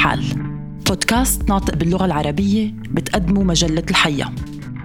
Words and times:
الحال 0.00 0.24
بودكاست 0.86 1.48
ناطق 1.48 1.74
باللغة 1.74 2.04
العربية 2.04 2.74
بتقدمه 2.90 3.42
مجلة 3.42 3.82
الحية. 3.90 4.34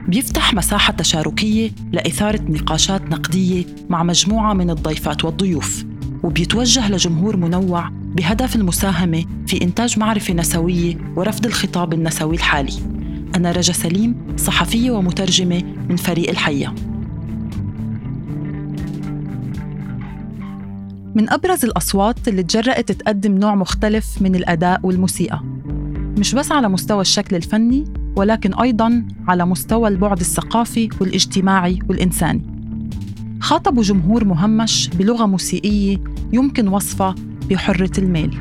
بيفتح 0.08 0.54
مساحة 0.54 0.94
تشاركية 0.94 1.72
لإثارة 1.92 2.42
نقاشات 2.42 3.02
نقدية 3.02 3.66
مع 3.90 4.04
مجموعة 4.04 4.54
من 4.54 4.70
الضيفات 4.70 5.26
والضيوف 5.26 5.86
وبيتوجه 6.24 6.92
لجمهور 6.92 7.38
منوع 7.38 7.90
بهدف 7.90 8.56
المساهمة 8.56 9.26
في 9.48 9.62
إنتاج 9.62 10.00
معرفة 10.00 10.34
نسوية 10.34 10.98
ورفض 11.16 11.46
الخطاب 11.46 11.94
النسوي 11.94 12.36
الحالي. 12.36 12.74
أنا 13.36 13.52
رجا 13.52 13.74
سليم 13.74 14.36
صحفية 14.38 14.92
ومترجمة 14.92 15.64
من 15.90 15.96
فريق 15.96 16.30
الحية. 16.30 16.76
من 21.16 21.30
أبرز 21.30 21.66
الأصوات 21.66 22.28
اللي 22.28 22.44
تجرأت 22.44 22.92
تقدم 22.92 23.38
نوع 23.38 23.56
مختلف 23.56 24.22
من 24.22 24.36
الأداء 24.36 24.80
والموسيقى. 24.84 25.40
مش 26.20 26.36
بس 26.36 26.52
على 26.52 26.70
مستوى 26.70 27.02
الشكل 27.02 27.36
الفني 27.36 27.84
ولكن 28.16 28.54
أيضاً 28.54 29.08
على 29.28 29.46
مستوى 29.46 29.88
البعد 29.88 30.20
الثقافي 30.20 30.90
والاجتماعي 31.02 31.80
والإنساني. 31.90 32.42
خاطبوا 33.40 33.84
جمهور 33.84 34.26
مهمش 34.26 34.90
بلغة 34.90 35.26
موسيقية 35.26 35.98
يمكن 36.34 36.68
وصفها 36.68 37.16
بحرة 37.50 38.00
الميل. 38.00 38.38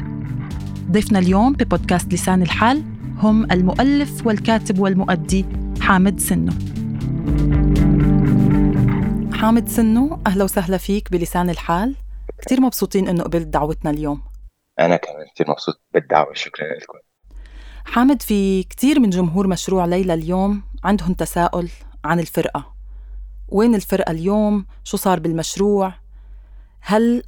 ضيفنا 0.90 1.18
اليوم 1.18 1.52
ببودكاست 1.52 2.14
لسان 2.14 2.42
الحال 2.42 2.82
هم 3.18 3.52
المؤلف 3.52 4.26
والكاتب 4.26 4.78
والمؤدي 4.78 5.44
حامد 5.80 6.20
سنو. 6.20 6.52
حامد 9.32 9.68
سنو 9.68 10.18
أهلا 10.26 10.44
وسهلا 10.44 10.76
فيك 10.76 11.12
بلسان 11.12 11.50
الحال. 11.50 11.94
كتير 12.44 12.60
مبسوطين 12.60 13.08
إنه 13.08 13.24
قبلت 13.24 13.46
دعوتنا 13.46 13.90
اليوم 13.90 14.22
أنا 14.80 14.96
كمان 14.96 15.26
كثير 15.34 15.50
مبسوط 15.50 15.80
بالدعوة 15.94 16.34
شكرا 16.34 16.66
لكم 16.66 16.98
حامد 17.84 18.22
في 18.22 18.62
كتير 18.62 19.00
من 19.00 19.10
جمهور 19.10 19.46
مشروع 19.46 19.84
ليلى 19.84 20.14
اليوم 20.14 20.62
عندهم 20.84 21.14
تساؤل 21.14 21.68
عن 22.04 22.20
الفرقة 22.20 22.74
وين 23.48 23.74
الفرقة 23.74 24.10
اليوم؟ 24.10 24.66
شو 24.84 24.96
صار 24.96 25.20
بالمشروع؟ 25.20 25.92
هل 26.80 27.22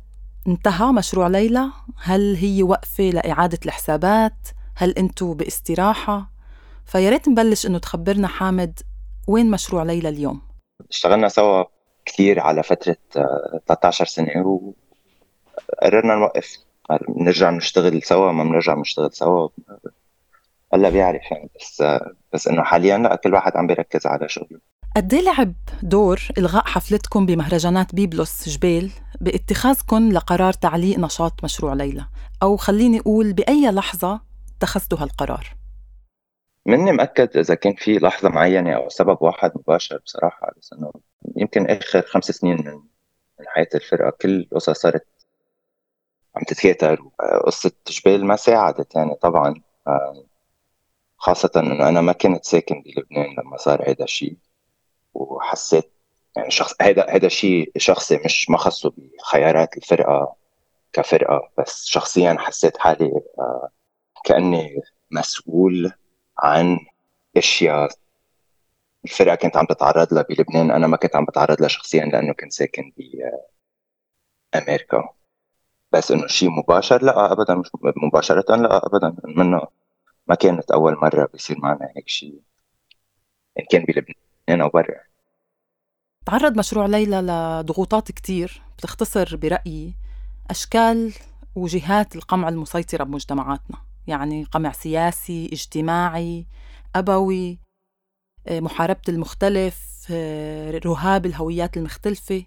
انتهى 0.46 0.92
مشروع 0.92 1.26
ليلى؟ 1.26 1.70
هل 1.96 2.36
هي 2.36 2.62
وقفة 2.62 3.04
لإعادة 3.04 3.58
الحسابات؟ 3.64 4.48
هل 4.76 4.90
أنتوا 4.90 5.34
باستراحة؟ 5.34 6.30
فيا 6.84 7.10
ريت 7.10 7.28
نبلش 7.28 7.66
إنه 7.66 7.78
تخبرنا 7.78 8.28
حامد 8.28 8.80
وين 9.28 9.50
مشروع 9.50 9.82
ليلى 9.82 10.08
اليوم؟ 10.08 10.40
اشتغلنا 10.90 11.28
سوا 11.28 11.64
كثير 12.06 12.40
على 12.40 12.62
فترة 12.62 12.96
13 13.66 14.04
آه، 14.04 14.08
سنة 14.08 14.28
وقررنا 15.68 16.14
نوقف. 16.14 16.56
نرجع 17.08 17.50
نشتغل 17.50 18.02
سوا 18.02 18.32
ما 18.32 18.44
بنرجع 18.44 18.74
نشتغل 18.74 19.12
سوا. 19.12 19.48
هلا 20.74 20.90
بيعرف 20.90 21.22
يعني 21.30 21.50
بس 21.60 21.82
بس 22.32 22.48
إنه 22.48 22.62
حاليا 22.62 22.98
لا 22.98 23.16
كل 23.16 23.34
واحد 23.34 23.56
عم 23.56 23.66
بيركز 23.66 24.06
على 24.06 24.28
شغله. 24.28 24.60
قد 24.96 25.14
إيه 25.14 25.20
لعب 25.20 25.52
دور 25.82 26.20
إلغاء 26.38 26.64
حفلتكم 26.64 27.26
بمهرجانات 27.26 27.94
بيبلوس 27.94 28.48
جبيل 28.48 28.92
باتخاذكم 29.20 30.12
لقرار 30.12 30.52
تعليق 30.52 30.98
نشاط 30.98 31.44
مشروع 31.44 31.74
ليلى؟ 31.74 32.06
أو 32.42 32.56
خليني 32.56 33.00
أقول 33.00 33.32
بأي 33.32 33.70
لحظة 33.70 34.20
اتخذتوا 34.56 34.98
هالقرار؟ 34.98 35.56
مني 36.66 36.92
مأكد 36.92 37.36
إذا 37.36 37.54
كان 37.54 37.74
في 37.74 37.98
لحظة 37.98 38.28
معينة 38.28 38.72
أو 38.72 38.88
سبب 38.88 39.16
واحد 39.20 39.52
مباشر 39.54 40.00
بصراحة 40.04 40.52
بس 40.58 40.72
إنه 40.72 40.92
يمكن 41.36 41.66
آخر 41.66 42.02
خمس 42.02 42.24
سنين 42.24 42.56
من 42.56 42.74
من 43.40 43.46
حياة 43.48 43.68
الفرقة 43.74 44.10
كل 44.20 44.40
القصص 44.40 44.70
صارت 44.70 45.06
عم 46.36 46.42
تتكاتر 46.42 47.02
قصة 47.46 47.72
جبال 47.88 48.26
ما 48.26 48.36
ساعدت 48.36 48.94
يعني 48.96 49.14
طبعا 49.14 49.54
خاصة 51.18 51.50
إنه 51.56 51.88
أنا 51.88 52.00
ما 52.00 52.12
كنت 52.12 52.44
ساكن 52.44 52.82
بلبنان 52.82 53.36
لما 53.38 53.56
صار 53.56 53.90
هذا 53.90 54.04
الشيء 54.04 54.36
وحسيت 55.14 55.92
يعني 56.36 56.50
شخص 56.50 56.74
هذا 56.82 57.06
هذا 57.10 57.28
شيء 57.28 57.72
شخصي 57.76 58.20
مش 58.24 58.50
ما 58.50 58.58
خصه 58.58 58.92
بخيارات 58.96 59.76
الفرقة 59.76 60.36
كفرقة 60.92 61.50
بس 61.58 61.86
شخصيا 61.86 62.36
حسيت 62.38 62.78
حالي 62.78 63.12
آه، 63.38 63.68
كأني 64.24 64.80
مسؤول 65.10 65.92
عن 66.38 66.78
أشياء 67.36 67.88
الفرقة 69.04 69.34
كانت 69.34 69.56
عم 69.56 69.66
تتعرض 69.66 70.14
لها 70.14 70.22
بلبنان 70.22 70.70
أنا 70.70 70.86
ما 70.86 70.96
كنت 70.96 71.16
عم 71.16 71.24
بتعرض 71.24 71.60
لها 71.60 71.68
شخصيا 71.68 72.04
لأنه 72.04 72.32
كنت 72.32 72.52
ساكن 72.52 72.92
بامريكا 74.52 75.15
بس 75.96 76.10
إنه 76.10 76.26
شيء 76.26 76.50
مباشر 76.50 77.02
لا 77.04 77.32
ابدا 77.32 77.54
مش 77.54 77.70
مباشرة 77.96 78.56
لا 78.56 78.86
ابدا. 78.86 79.16
منه 79.24 79.62
ما 80.26 80.34
كانت 80.34 80.70
أول 80.70 80.96
مرة 81.02 81.28
بيصير 81.32 81.58
معنا 81.58 81.88
هيك 81.96 82.08
شيء 82.08 82.40
ان 83.58 83.64
كان 83.70 83.84
بلبنان 83.84 84.60
أو 84.60 84.68
برا. 84.68 85.00
تعرض 86.26 86.58
مشروع 86.58 86.86
ليلى 86.86 87.20
لضغوطات 87.20 88.12
كتير. 88.12 88.62
بتختصر 88.78 89.36
برأيي 89.36 89.94
أشكال 90.50 91.12
وجهات 91.54 92.16
القمع 92.16 92.48
المسيطرة 92.48 93.04
بمجتمعاتنا. 93.04 93.76
يعني 94.06 94.44
قمع 94.44 94.72
سياسي 94.72 95.46
اجتماعي 95.52 96.46
أبوي 96.96 97.58
آه، 98.48 98.60
محاربة 98.60 99.02
المختلف 99.08 100.06
آه، 100.10 100.78
رهاب 100.78 101.26
الهويات 101.26 101.76
المختلفة. 101.76 102.44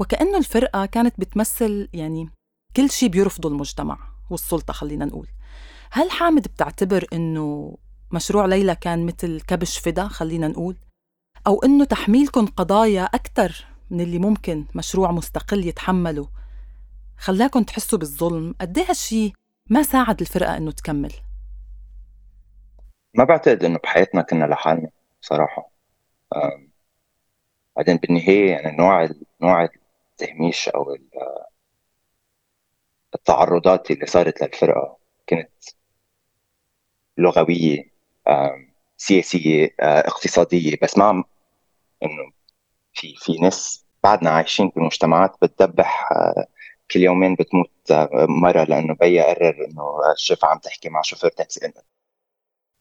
وكأنه 0.00 0.38
الفرقة 0.38 0.86
كانت 0.86 1.20
بتمثل 1.20 1.88
يعني 1.92 2.37
كل 2.76 2.90
شيء 2.90 3.08
بيرفضه 3.08 3.48
المجتمع 3.48 3.98
والسلطة 4.30 4.72
خلينا 4.72 5.04
نقول. 5.04 5.28
هل 5.90 6.10
حامد 6.10 6.42
بتعتبر 6.42 7.06
إنه 7.12 7.76
مشروع 8.12 8.46
ليلى 8.46 8.74
كان 8.74 9.06
مثل 9.06 9.40
كبش 9.40 9.78
فدا 9.78 10.08
خلينا 10.08 10.48
نقول؟ 10.48 10.76
أو 11.46 11.62
إنه 11.62 11.84
تحميلكم 11.84 12.46
قضايا 12.46 13.04
أكثر 13.04 13.66
من 13.90 14.00
اللي 14.00 14.18
ممكن 14.18 14.64
مشروع 14.74 15.10
مستقل 15.10 15.66
يتحمله؟ 15.66 16.28
خلاكم 17.18 17.62
تحسوا 17.62 17.98
بالظلم؟ 17.98 18.54
قد 18.60 18.78
إيه 18.78 18.84
هالشي 18.88 19.32
ما 19.70 19.82
ساعد 19.82 20.20
الفرقة 20.20 20.56
إنه 20.56 20.70
تكمل؟ 20.70 21.12
ما 23.14 23.24
بعتقد 23.24 23.64
إنه 23.64 23.78
بحياتنا 23.78 24.22
كنا 24.22 24.44
لحالنا 24.44 24.90
صراحة 25.20 25.70
بعدين 27.76 27.96
بالنهاية 27.96 28.50
يعني 28.50 28.76
نوع 28.76 29.08
نوع 29.42 29.68
التهميش 30.12 30.68
أو 30.68 30.96
التعرضات 33.14 33.90
اللي 33.90 34.06
صارت 34.06 34.42
للفرقة 34.42 34.98
كانت 35.26 35.50
لغوية 37.18 37.90
سياسية 38.96 39.74
اقتصادية. 39.80 40.76
بس 40.82 40.98
ما 40.98 41.24
إنه 42.02 42.32
في 42.94 43.14
في 43.18 43.38
ناس 43.42 43.86
بعدنا 44.04 44.30
عايشين 44.30 44.68
بمجتمعات 44.76 45.36
بتدبح 45.42 46.08
كل 46.90 47.00
يومين 47.00 47.34
بتموت 47.34 47.72
مرة 48.28 48.64
لأنه 48.64 48.94
بيا 48.94 49.24
قرر 49.34 49.66
إنه 49.66 50.12
الشيف 50.12 50.44
عم 50.44 50.58
تحكي 50.58 50.88
مع 50.88 51.02
شوفير 51.02 51.30
تاكسي 51.30 51.66
إنه 51.66 51.82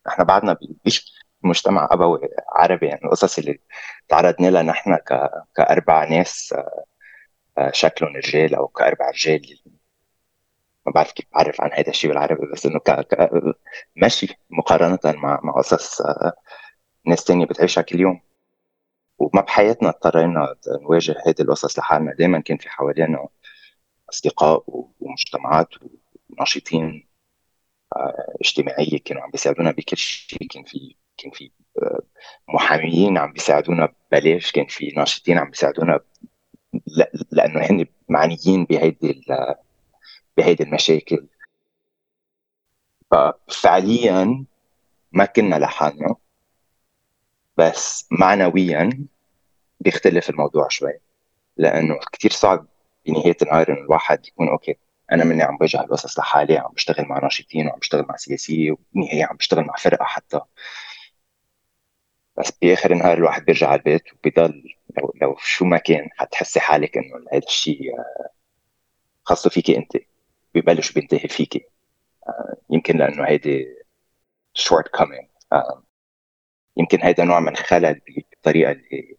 إحنا 0.07 0.23
بعدنا 0.23 0.57
بمجتمع 1.43 1.87
أبوي 1.91 2.19
عربي 2.55 2.87
يعني 2.87 3.01
القصص 3.05 3.37
اللي 3.37 3.59
تعرضنا 4.07 4.47
لها 4.47 4.63
نحن 4.63 4.95
ك... 4.95 5.29
كأربع 5.55 6.03
ناس 6.09 6.55
آه، 7.57 7.71
شكلهم 7.73 8.15
رجال 8.15 8.55
أو 8.55 8.67
كأربع 8.67 9.09
رجال 9.09 9.41
ما 10.87 10.93
بعرف 10.93 11.11
كيف 11.11 11.25
بعرف 11.33 11.61
عن 11.61 11.69
هذا 11.73 11.89
الشيء 11.89 12.09
بالعربي 12.09 12.51
بس 12.53 12.65
إنه 12.65 12.79
ك... 12.79 12.91
ك... 12.91 13.29
ماشي 13.95 14.27
مقارنة 14.49 14.99
مع 15.05 15.39
مع 15.43 15.53
قصص 15.53 16.01
آه، 16.01 16.33
ناس 17.05 17.23
تانية 17.23 17.45
بتعيشها 17.45 17.81
كل 17.81 17.99
يوم. 17.99 18.21
وما 19.19 19.41
بحياتنا 19.41 19.89
اضطرينا 19.89 20.55
نواجه 20.81 21.15
هذه 21.27 21.35
القصص 21.41 21.79
لحالنا. 21.79 22.13
دائما 22.13 22.39
كان 22.39 22.57
في 22.57 22.69
حوالينا 22.69 23.27
أصدقاء 24.09 24.63
ومجتمعات 24.99 25.69
وناشطين 26.29 27.07
آه، 27.95 28.35
اجتماعية 28.41 28.99
كانوا 29.05 29.23
عم 29.23 29.31
بيساعدونا 29.31 29.71
بكل 29.71 29.97
شيء. 29.97 30.47
كان 30.49 30.63
في 30.63 30.95
كان 31.17 31.31
في 31.31 31.51
آه، 31.83 32.01
محاميين 32.49 33.17
عم 33.17 33.33
بيساعدونا 33.33 33.93
ببلاش 34.11 34.51
كان 34.51 34.67
في 34.67 34.93
ناشطين 34.97 35.37
عم 35.37 35.49
بيساعدونا 35.49 35.99
لأنه 37.31 37.59
هن 37.61 37.85
معنيين 38.09 38.65
بهيدي 38.65 39.21
بهيدي 40.37 40.63
المشاكل. 40.63 41.27
ففعليا 43.11 44.45
ما 45.11 45.25
كنا 45.25 45.55
لحالنا 45.55 46.15
بس 47.57 48.07
معنويا 48.11 49.07
بيختلف 49.79 50.29
الموضوع 50.29 50.67
شوي 50.69 50.93
لأنه 51.57 51.99
كثير 52.13 52.31
صعب 52.31 52.67
بنهاية 53.05 53.37
النهار 53.41 53.69
انه 53.69 53.79
الواحد 53.81 54.27
يكون 54.27 54.49
أوكي 54.49 54.77
أنا 55.11 55.23
مني 55.23 55.43
عم 55.43 55.57
بواجه 55.57 55.81
القصص 55.81 56.19
لحالي 56.19 56.57
عم 56.57 56.71
بشتغل 56.73 57.05
مع 57.05 57.19
ناشطين 57.19 57.67
وعم 57.67 57.79
بشتغل 57.79 58.05
مع 58.09 58.15
سياسية 58.15 58.71
وبالنهايه 58.71 59.25
عم 59.25 59.35
بشتغل 59.37 59.65
مع 59.65 59.75
فرقة 59.75 60.05
حتى. 60.05 60.41
بس 62.37 62.51
بآخر 62.61 62.91
النهار 62.91 63.17
الواحد 63.17 63.45
بيرجع 63.45 63.67
على 63.67 63.79
البيت 63.79 64.13
وبيضل 64.13 64.63
لو, 64.97 65.13
لو 65.21 65.35
شو 65.39 65.65
ما 65.65 65.77
كان 65.77 66.09
حتحسي 66.17 66.59
حالك 66.59 66.97
إنه 66.97 67.15
هذا 67.33 67.45
الشيء 67.47 67.91
خاصة 69.23 69.49
فيكي 69.49 69.77
أنت. 69.77 69.97
ببلش 70.55 70.91
بينتهي 70.91 71.27
فيكي 71.27 71.65
يمكن 72.69 72.97
لأنه 72.97 73.27
هيدي 73.27 73.65
shortcoming 74.53 75.27
يمكن 76.77 77.01
هيدا 77.01 77.23
نوع 77.23 77.39
من 77.39 77.55
خلل 77.55 78.01
بالطريقة 78.31 78.71
اللي 78.71 79.17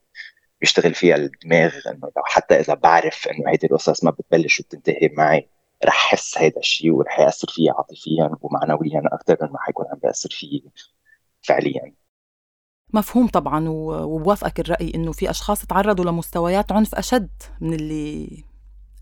بيشتغل 0.60 0.94
فيها 0.94 1.16
الدماغ 1.16 1.74
إنه 1.86 2.12
لو 2.16 2.22
حتى 2.24 2.60
إذا 2.60 2.74
بعرف 2.74 3.28
إنه 3.28 3.50
هيدي 3.50 3.66
القصص 3.66 4.04
ما 4.04 4.10
بتبلش 4.10 4.60
وبتنتهي 4.60 5.08
معي 5.16 5.50
رح 5.84 5.94
احس 5.94 6.38
هيدا 6.38 6.58
الشيء 6.58 6.90
ورح 6.90 7.20
يأثر 7.20 7.48
فيي 7.48 7.70
عاطفيا 7.70 8.30
ومعنويا 8.40 9.02
أكثر 9.12 9.36
مما 9.40 9.58
حيكون 9.58 9.86
عم 9.92 9.98
بياثر 9.98 10.28
فيي 10.30 10.70
فعليا. 11.42 11.94
مفهوم 12.94 13.28
طبعا 13.28 13.68
وبوافقك 13.68 14.60
الرأي 14.60 14.92
إنه 14.94 15.12
في 15.12 15.30
أشخاص 15.30 15.66
تعرضوا 15.66 16.04
لمستويات 16.04 16.72
عنف 16.72 16.94
أشد 16.94 17.30
من 17.60 17.74
اللي 17.74 18.44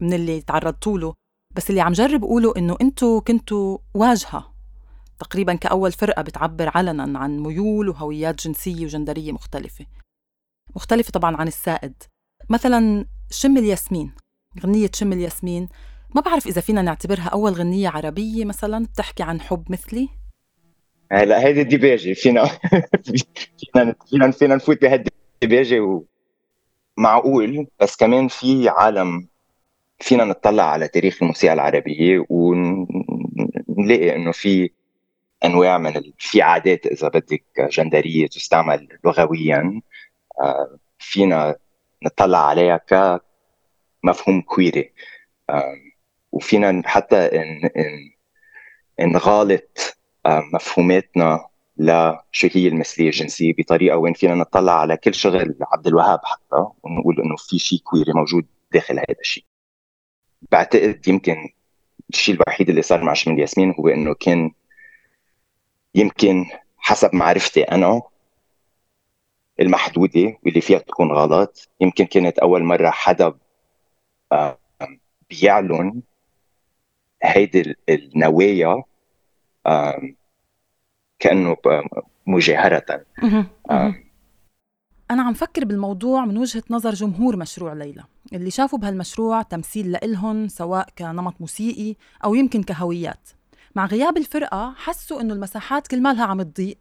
من 0.00 0.12
اللي 0.12 0.40
تعرضتوا 0.40 0.98
له 0.98 1.14
بس 1.56 1.70
اللي 1.70 1.80
عم 1.80 1.92
جرب 1.92 2.24
اقوله 2.24 2.54
إنه 2.56 2.76
أنتم 2.80 3.20
كنتوا 3.20 3.78
واجهة. 3.94 4.52
تقريبا 5.18 5.54
كأول 5.54 5.92
فرقة 5.92 6.22
بتعبر 6.22 6.70
علنا 6.74 7.18
عن 7.18 7.38
ميول 7.38 7.88
وهويات 7.88 8.46
جنسية 8.46 8.84
وجندرية 8.84 9.32
مختلفة. 9.32 9.86
مختلفة 10.76 11.10
طبعا 11.10 11.36
عن 11.36 11.48
السائد. 11.48 12.02
مثلا 12.50 13.06
شم 13.30 13.56
الياسمين 13.56 14.12
غنية 14.64 14.90
شم 14.94 15.12
الياسمين. 15.12 15.68
ما 16.14 16.20
بعرف 16.20 16.46
إذا 16.46 16.60
فينا 16.60 16.82
نعتبرها 16.82 17.28
أول 17.28 17.52
غنية 17.52 17.88
عربية 17.88 18.44
مثلا 18.44 18.84
بتحكي 18.84 19.22
عن 19.22 19.40
حب 19.40 19.72
مثلي. 19.72 20.08
هلا 21.12 21.40
هيدي 21.44 21.60
الديباجة 21.60 22.12
فينا 22.12 22.44
فينا 23.72 23.94
فينا 24.10 24.30
فينا 24.30 24.54
نفوت 24.54 24.82
بهالديباجة 24.82 26.04
ومعقول 26.98 27.66
بس 27.80 27.96
كمان 27.96 28.28
في 28.28 28.68
عالم 28.68 29.28
فينا 29.98 30.24
نطلع 30.24 30.62
على 30.62 30.88
تاريخ 30.88 31.22
الموسيقى 31.22 31.52
العربية 31.52 32.26
ونلاقي 32.30 34.16
إنه 34.16 34.32
في 34.32 34.70
أنواع 35.44 35.78
من. 35.78 35.92
في 36.18 36.42
عادات 36.42 36.86
إذا 36.86 37.08
بدك 37.08 37.44
جندرية 37.58 38.26
تستعمل 38.26 38.88
لغويا 39.04 39.80
آه، 40.40 40.78
فينا 40.98 41.56
نطلع 42.02 42.46
عليها 42.48 42.76
كمفهوم 42.76 44.40
كويري 44.40 44.92
وفينا 46.32 46.82
حتى 46.86 47.30
نغالط 49.00 49.96
مفهوماتنا 50.26 51.46
لشو 51.76 52.48
هي 52.52 52.68
المثلية 52.68 53.06
الجنسية 53.06 53.54
بطريقة 53.58 53.96
وين 53.96 54.12
فينا 54.12 54.34
نطلع 54.34 54.80
على 54.80 54.96
كل 54.96 55.14
شغل 55.14 55.56
عبد 55.72 55.86
الوهاب 55.86 56.20
حتى 56.24 56.66
ونقول 56.82 57.20
إنه 57.20 57.36
في 57.36 57.58
شيء 57.58 57.78
كويري 57.78 58.12
موجود 58.12 58.46
داخل 58.72 58.98
هذا 58.98 59.20
الشيء 59.20 59.44
بعتقد 60.52 61.08
يمكن 61.08 61.48
الشيء 62.10 62.34
الوحيد 62.34 62.68
اللي 62.68 62.82
صار 62.82 63.04
مع 63.04 63.12
شمال 63.12 63.38
ياسمين 63.40 63.74
هو 63.78 63.88
إنه 63.88 64.14
كان 64.14 64.50
يمكن 65.94 66.44
حسب 66.78 67.14
معرفتي 67.14 67.62
أنا 67.62 68.02
المحدودة 69.60 70.38
واللي 70.44 70.60
فيها 70.60 70.78
تكون 70.78 71.12
غلط. 71.12 71.68
يمكن 71.80 72.04
كانت 72.04 72.38
أول 72.38 72.64
مرة 72.64 72.90
حدا 72.90 73.34
بيعلن 75.30 76.02
هيدي 77.22 77.76
النوايا 77.88 78.82
كأنه 81.18 81.56
مجاهرة. 82.26 83.04
أنا 85.10 85.22
عم 85.22 85.34
فكر 85.34 85.64
بالموضوع 85.64 86.24
من 86.24 86.38
وجهة 86.38 86.62
نظر 86.70 86.94
جمهور 86.94 87.36
مشروع 87.36 87.72
ليلى 87.72 88.04
اللي 88.32 88.50
شافوا 88.50 88.78
بهالمشروع 88.78 89.42
تمثيل 89.42 89.92
لإلهم 89.92 90.48
سواء 90.48 90.88
كنمط 90.98 91.34
موسيقي 91.40 91.96
أو 92.24 92.34
يمكن 92.34 92.62
كهويات. 92.62 93.28
مع 93.74 93.86
غياب 93.86 94.16
الفرقة 94.16 94.74
حسوا 94.76 95.20
إنه 95.20 95.34
المساحات 95.34 95.86
كل 95.86 96.02
مالها 96.02 96.24
عم 96.24 96.42
تضيق 96.42 96.78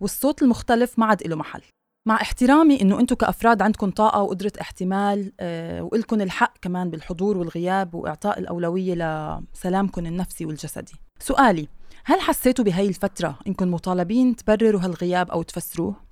والصوت 0.00 0.42
المختلف 0.42 0.98
ما 0.98 1.06
عاد 1.06 1.26
له 1.26 1.36
محل. 1.36 1.62
مع 2.08 2.14
احترامي 2.14 2.80
إنه 2.82 3.00
أنتم 3.00 3.16
كأفراد 3.16 3.62
عندكم 3.62 3.90
طاقة 3.90 4.22
وقدرة 4.22 4.52
احتمال 4.60 5.32
أه 5.40 5.82
والكم 5.82 6.20
الحق 6.20 6.54
كمان 6.62 6.90
بالحضور 6.90 7.38
والغياب 7.38 7.94
وإعطاء 7.94 8.38
الأولوية 8.38 8.94
لسلامكم 9.54 10.06
النفسي 10.06 10.46
والجسدي. 10.46 10.94
سؤالي 11.18 11.68
هل 12.04 12.20
حسيتوا 12.20 12.64
بهي 12.64 12.88
الفترة 12.88 13.38
انكم 13.46 13.70
مطالبين 13.70 14.36
تبرروا 14.36 14.80
هالغياب 14.80 15.30
أو 15.30 15.42
تفسروه؟ 15.42 16.09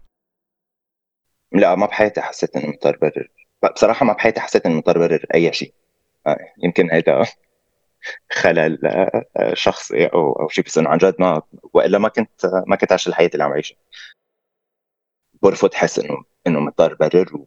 لا 1.53 1.75
ما 1.75 1.87
بحياتي 1.87 2.21
حسيت 2.21 2.57
اني 2.57 2.69
مضطر 2.69 2.97
برر 2.97 3.29
بصراحة 3.75 4.07
ما 4.07 4.13
بحياتي 4.13 4.41
حسيت 4.41 4.67
اني 4.67 4.75
مضطر 4.75 4.99
برر 4.99 5.27
أي 5.35 5.53
شيء. 5.53 5.75
آه، 6.27 6.39
يمكن 6.63 6.91
هيدا 6.91 7.25
خلل 8.33 8.87
آه، 8.87 9.55
شخصي 9.55 10.07
أو 10.07 10.33
أو 10.33 10.49
شيء 10.49 10.65
بس 10.65 10.79
إنه 10.79 10.89
عن 10.91 10.99
جد 10.99 11.15
ما 11.19 11.43
وإلا 11.75 11.99
ما 11.99 12.09
كنت 12.09 12.47
ما 12.67 12.77
كنت 12.77 12.93
عايش 12.93 13.09
الحياة 13.09 13.31
اللي 13.35 13.45
عم 13.45 13.53
عيشها. 13.53 13.77
برفض 15.43 15.75
حس 15.75 15.99
إنه 15.99 16.25
إنه 16.47 16.61
مضطر 16.61 16.95
برر 16.95 17.45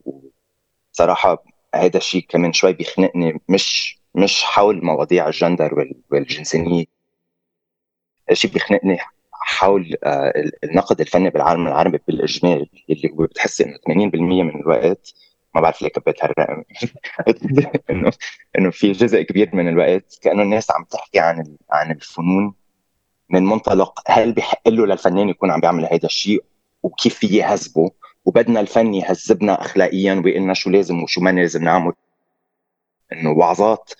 وصراحة 0.93 1.43
هذا 1.75 1.97
الشيء 1.97 2.25
كمان 2.29 2.53
شوي 2.53 2.73
بيخنقني. 2.73 3.41
مش 3.49 3.99
مش 4.15 4.43
حول 4.43 4.85
مواضيع 4.85 5.27
الجندر 5.27 5.93
والجنسانيه 6.11 6.85
الشيء 8.31 8.51
بيخنقني 8.51 8.97
حول 9.41 9.95
آه، 10.03 10.33
النقد 10.63 11.01
الفني 11.01 11.29
بالعالم 11.29 11.67
العربي 11.67 11.99
بالاجمال 12.07 12.69
اللي 12.89 13.09
هو 13.11 13.23
بتحسي 13.23 13.63
إنه 13.63 13.77
80% 13.77 14.15
من 14.43 14.61
الوقت 14.61 15.13
ما 15.55 15.61
بعرف 15.61 15.81
ليه 15.81 15.89
كبيت 15.89 16.23
هالرقم. 16.23 16.63
إنه 17.89 18.11
إنه 18.57 18.71
في 18.71 18.91
جزء 18.91 19.21
كبير 19.21 19.49
من 19.55 19.67
الوقت 19.67 20.19
كأنه 20.21 20.43
الناس 20.43 20.71
عم 20.71 20.83
تحكي 20.83 21.19
عن 21.19 21.57
عن 21.71 21.91
الفنون 21.91 22.53
من 23.29 23.45
منطلق 23.45 23.99
هل 24.07 24.33
بحق 24.33 24.69
له 24.69 24.85
للفنان 24.85 25.29
يكون 25.29 25.51
عم 25.51 25.59
بيعمل 25.59 25.85
هذا 25.85 26.05
الشيء؟ 26.05 26.43
وكيف 26.83 27.15
في 27.15 27.27
يهذبه 27.27 27.91
وبدنا 28.25 28.59
الفن 28.59 28.93
يهذبنا 28.93 29.61
اخلاقيا 29.61 30.21
ويقول 30.25 30.57
شو 30.57 30.69
لازم 30.69 31.03
وشو 31.03 31.21
ما 31.21 31.29
لازم 31.29 31.63
نعمل. 31.63 31.93
إنه 33.13 33.31
وعظات 33.31 33.93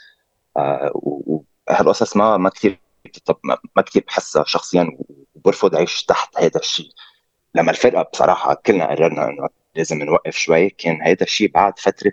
آه 0.57 0.91
وهالقصص 0.93 2.17
ما 2.17 2.37
ما 2.37 2.49
كثير 2.49 2.79
ما 3.75 3.81
كثير 3.81 4.03
بحسها 4.07 4.43
شخصيا 4.47 4.97
وبرفض 5.45 5.75
اعيش 5.75 6.03
تحت 6.03 6.37
هذا 6.37 6.59
الشيء. 6.59 6.91
لما 7.55 7.71
الفرقة 7.71 8.01
بصراحة 8.13 8.53
كلنا 8.53 8.89
قررنا 8.89 9.29
إنه 9.29 9.47
لازم 9.75 9.97
نوقف 9.97 10.35
شوي 10.35 10.69
كان 10.69 11.01
هيدا 11.01 11.25
الشيء 11.25 11.51
بعد 11.51 11.79
فترة 11.79 12.11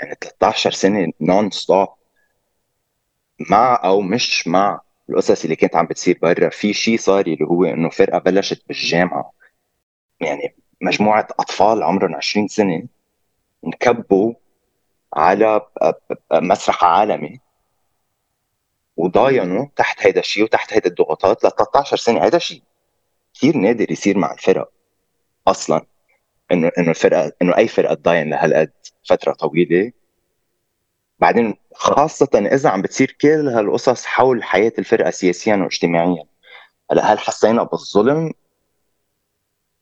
يعني 0.00 0.14
13 0.20 0.70
سنة 0.70 1.12
نون 1.20 1.50
ستوب 1.50 1.88
مع 3.50 3.80
أو 3.84 4.00
مش 4.00 4.48
مع 4.48 4.80
القصص 5.10 5.44
اللي 5.44 5.56
كانت 5.56 5.76
عم 5.76 5.86
بتصير 5.86 6.18
برا 6.22 6.48
في 6.48 6.72
شيء 6.72 6.98
صار 6.98 7.26
اللي 7.26 7.44
هو 7.44 7.64
إنه 7.64 7.90
فرقة 7.90 8.18
بلشت 8.18 8.62
بالجامعة. 8.68 9.32
يعني 10.20 10.54
مجموعة 10.80 11.28
أطفال 11.38 11.82
عمرهم 11.82 12.14
20 12.14 12.48
سنة 12.48 12.86
انكبوا 13.66 14.34
على 15.14 15.60
مسرح 16.32 16.84
عالمي. 16.84 17.40
وضاينوا 19.04 19.66
تحت 19.76 20.06
هيدا 20.06 20.20
الشيء 20.20 20.44
وتحت 20.44 20.72
هيدا 20.72 20.90
الضغوطات 20.90 21.44
ل 21.44 21.50
13 21.50 21.96
سنة. 21.96 22.24
هيدا 22.24 22.38
شيء 22.38 22.62
كثير 23.34 23.56
نادر 23.56 23.92
يصير 23.92 24.18
مع 24.18 24.32
الفرق 24.32 24.70
أصلا. 25.48 25.86
إنه 26.52 26.70
إنه 26.78 26.90
الفرقة 26.90 27.32
إنه 27.42 27.56
أي 27.56 27.68
فرقة 27.68 27.94
تضاين 27.94 28.30
لهالقد 28.30 28.72
فترة 29.08 29.32
طويلة. 29.32 29.92
بعدين 31.18 31.56
خاصة 31.74 32.28
إذا 32.34 32.68
عم 32.70 32.82
بتصير 32.82 33.16
كل 33.20 33.48
هالقصص 33.48 34.04
حول 34.04 34.42
حياة 34.44 34.72
الفرقة 34.78 35.10
سياسيا 35.10 35.56
واجتماعيا. 35.56 36.24
هلأ 36.90 37.12
هل 37.12 37.18
حسينا 37.18 37.62
بالظلم؟ 37.62 38.32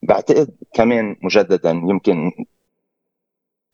بعتقد 0.02 0.50
كمان 0.74 1.16
مجددا 1.22 1.70
يمكن 1.70 2.32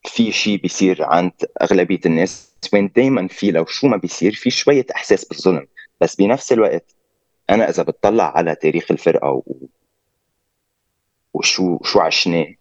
في 0.06 0.32
شيء 0.32 0.60
بيصير 0.60 1.04
عند 1.04 1.32
أغلبية 1.62 2.00
الناس 2.06 2.54
وين 2.72 2.92
دايما 2.96 3.28
في 3.28 3.50
لو 3.50 3.64
شو 3.66 3.88
ما 3.88 3.96
بيصير 3.96 4.34
في 4.34 4.50
شوية 4.50 4.86
إحساس 4.94 5.24
بالظلم. 5.24 5.66
بس 6.00 6.16
بنفس 6.16 6.52
الوقت 6.52 6.94
أنا 7.50 7.68
إذا 7.68 7.82
بتطلع 7.82 8.36
على 8.36 8.54
تاريخ 8.54 8.90
الفرقة 8.90 9.30
و... 9.30 9.42
وشو 11.34 11.78
شو 11.82 12.00
عشناه 12.00 12.54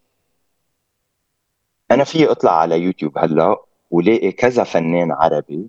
أنا 1.90 2.04
في 2.04 2.30
أطلع 2.30 2.60
على 2.60 2.80
يوتيوب 2.80 3.18
هلأ 3.18 3.56
ولاقي 3.90 4.32
كذا 4.32 4.64
فنان 4.64 5.12
عربي 5.12 5.68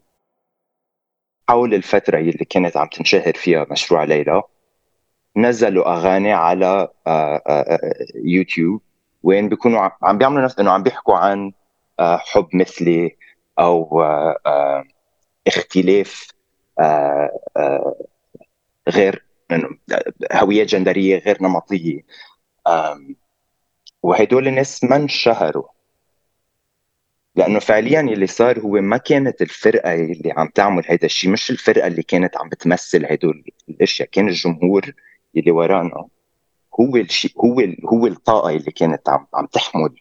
حول 1.50 1.74
الفترة 1.74 2.20
اللي 2.20 2.46
كانت 2.50 2.78
عم 2.78 2.88
تنشهر 2.88 3.34
فيها 3.34 3.68
مشروع 3.72 4.04
ليلى 4.04 4.44
نزلوا 5.38 5.94
أغاني 5.94 6.34
على 6.34 6.66
آه، 6.66 6.90
آه، 7.08 7.42
آه، 7.48 7.96
يوتيوب 8.16 8.82
وين 9.24 9.50
بيكونوا 9.50 9.90
عم 10.02 10.18
بيعملوا 10.18 10.44
نفس 10.44 10.60
إنه 10.60 10.72
عم 10.72 10.84
بيحكوا 10.84 11.16
عن 11.16 11.52
حب 12.00 12.48
مثلي 12.54 13.16
أو 13.60 14.04
اختلاف 15.48 16.28
غير 18.90 19.26
هويات 20.34 20.68
جندرية 20.68 21.18
غير 21.18 21.44
نمطية. 21.44 22.02
وهدول 24.04 24.48
الناس 24.48 24.84
ما 24.84 24.96
انشهروا 24.96 25.68
لأنه 27.36 27.60
فعليا 27.60 28.00
اللي 28.02 28.28
صار 28.28 28.60
هو 28.60 28.72
ما 28.72 28.98
كانت 28.98 29.42
الفرقة 29.42 29.94
اللي 29.94 30.32
عم 30.38 30.48
تعمل 30.48 30.84
هذا 30.88 31.06
الشيء 31.06 31.32
مش 31.32 31.52
الفرقة 31.52 31.88
اللي 31.88 32.04
كانت 32.04 32.38
عم 32.38 32.50
بتمثل 32.50 33.06
هدول 33.06 33.44
الأشياء 33.70 34.10
كان 34.10 34.28
الجمهور 34.28 34.94
اللي 35.38 35.52
ورانا 35.52 36.08
هو 36.80 36.96
الشيء 36.96 37.32
هو 37.38 37.62
هو 37.94 38.08
الطاقة 38.08 38.50
اللي 38.50 38.72
كانت 38.72 39.10
عم 39.10 39.28
عم 39.34 39.46
تحمل 39.46 39.96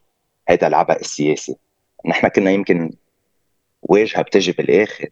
هذا 0.48 0.66
العبء 0.66 1.00
السياسي. 1.00 1.56
نحن 2.06 2.28
كنا 2.28 2.50
يمكن 2.50 2.90
واجهة 3.82 4.22
بتجي 4.22 4.52
بالآخر. 4.52 5.08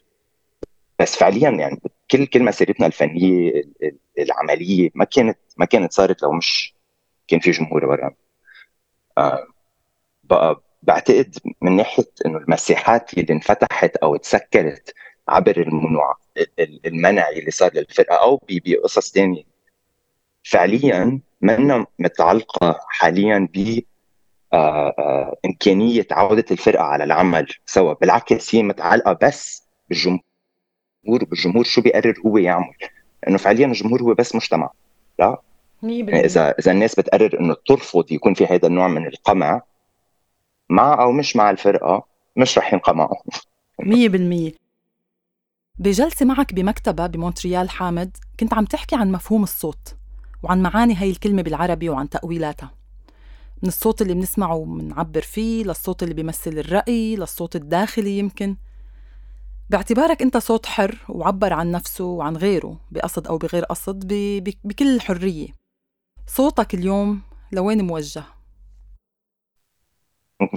بس 0.99 1.17
فعليا 1.17 1.51
يعني 1.51 1.81
كل 2.11 2.27
كل 2.27 2.43
مسيرتنا 2.43 2.87
الفنية 2.87 3.53
العملية 4.19 4.91
ما 4.95 5.05
كانت 5.05 5.39
ما 5.57 5.65
كانت 5.65 5.93
صارت 5.93 6.23
لو 6.23 6.33
مش 6.33 6.75
كان 7.29 7.41
في 7.41 7.51
جمهور 7.51 7.85
ورانا 7.85 8.15
آه 9.19 9.47
بقى 10.25 10.63
بعتقد 10.83 11.39
من 11.63 11.77
ناحية 11.77 12.05
إنه 12.27 12.39
المساحات 12.39 13.15
اللي 13.19 13.33
انفتحت 13.35 13.97
أو 13.97 14.17
تسكرت 14.17 14.95
عبر 15.29 15.57
الممنوع 15.61 16.17
المنع 16.87 17.29
اللي 17.29 17.51
صار 17.51 17.71
للفرقة 17.75 18.15
أو 18.17 18.41
بقصص 18.51 19.13
ثانية 19.13 19.43
فعليا 20.45 21.21
منا 21.41 21.87
متعلقة 21.99 22.81
حاليا 22.89 23.49
ب 23.55 23.81
إمكانية 25.45 26.07
عودة 26.11 26.45
الفرقة 26.51 26.85
على 26.85 27.05
العمل 27.05 27.47
سوا. 27.67 27.93
بالعكس 27.93 28.55
هي 28.55 28.63
متعلقة 28.63 29.19
بس 29.23 29.69
بالجمهور 29.89 30.23
بالجمهور 31.07 31.65
شو 31.65 31.81
بيقرر 31.81 32.15
هو 32.27 32.39
يعمل. 32.39 32.75
لأنه 33.23 33.39
فعليا 33.39 33.67
الجمهور 33.67 34.03
هو 34.03 34.15
بس 34.15 34.35
مجتمع 34.35 34.71
لا؟ 35.19 35.39
يعني 35.83 36.25
إذا 36.25 36.51
إذا 36.51 36.73
الناس 36.73 36.95
بتقرر 36.95 37.41
إنه 37.41 37.57
ترفض 37.67 38.13
يكون 38.13 38.35
في 38.35 38.47
هذا 38.47 38.67
النوع 38.69 38.89
من 38.89 39.07
القمع 39.07 39.63
مع 40.69 41.03
أو 41.03 41.13
مش 41.13 41.37
مع 41.37 41.51
الفرقة 41.51 42.07
مش 42.37 42.59
رح 42.59 42.73
ينقمعوا 42.73 43.17
100% 43.83 44.53
بجلسة 45.79 46.27
معك 46.27 46.55
بمكتبة 46.55 47.07
بمونتريال 47.07 47.71
حامد 47.71 48.17
كنت 48.41 48.55
عم 48.55 48.65
تحكي 48.65 48.97
عن 48.97 49.13
مفهوم 49.13 49.43
الصوت 49.43 49.97
وعن 50.43 50.63
معاني 50.63 50.95
هاي 50.95 51.11
الكلمة 51.11 51.43
بالعربي 51.43 51.89
وعن 51.89 52.09
تأويلاتها. 52.09 52.71
من 53.62 53.69
الصوت 53.69 54.02
اللي 54.02 54.14
بنسمعه 54.14 54.54
وبنعبر 54.54 55.21
فيه 55.21 55.64
للصوت 55.64 56.02
اللي 56.02 56.14
بيمثل 56.14 56.50
الرأي 56.50 57.16
للصوت 57.16 57.57
الداخلي 57.57 58.19
يمكن. 58.19 58.57
باعتبارك 59.71 60.23
أنت 60.23 60.37
صوت 60.37 60.66
حر 60.66 60.99
وعبر 61.09 61.52
عن 61.52 61.71
نفسه 61.71 62.04
وعن 62.04 62.37
غيره 62.37 62.81
بقصد 62.90 63.26
أو 63.26 63.38
بغير 63.38 63.64
قصد 63.64 64.09
بكل 64.64 65.00
حرية. 65.00 65.49
صوتك 66.26 66.75
اليوم 66.75 67.23
لوين 67.52 67.87
موجه؟ 67.87 68.25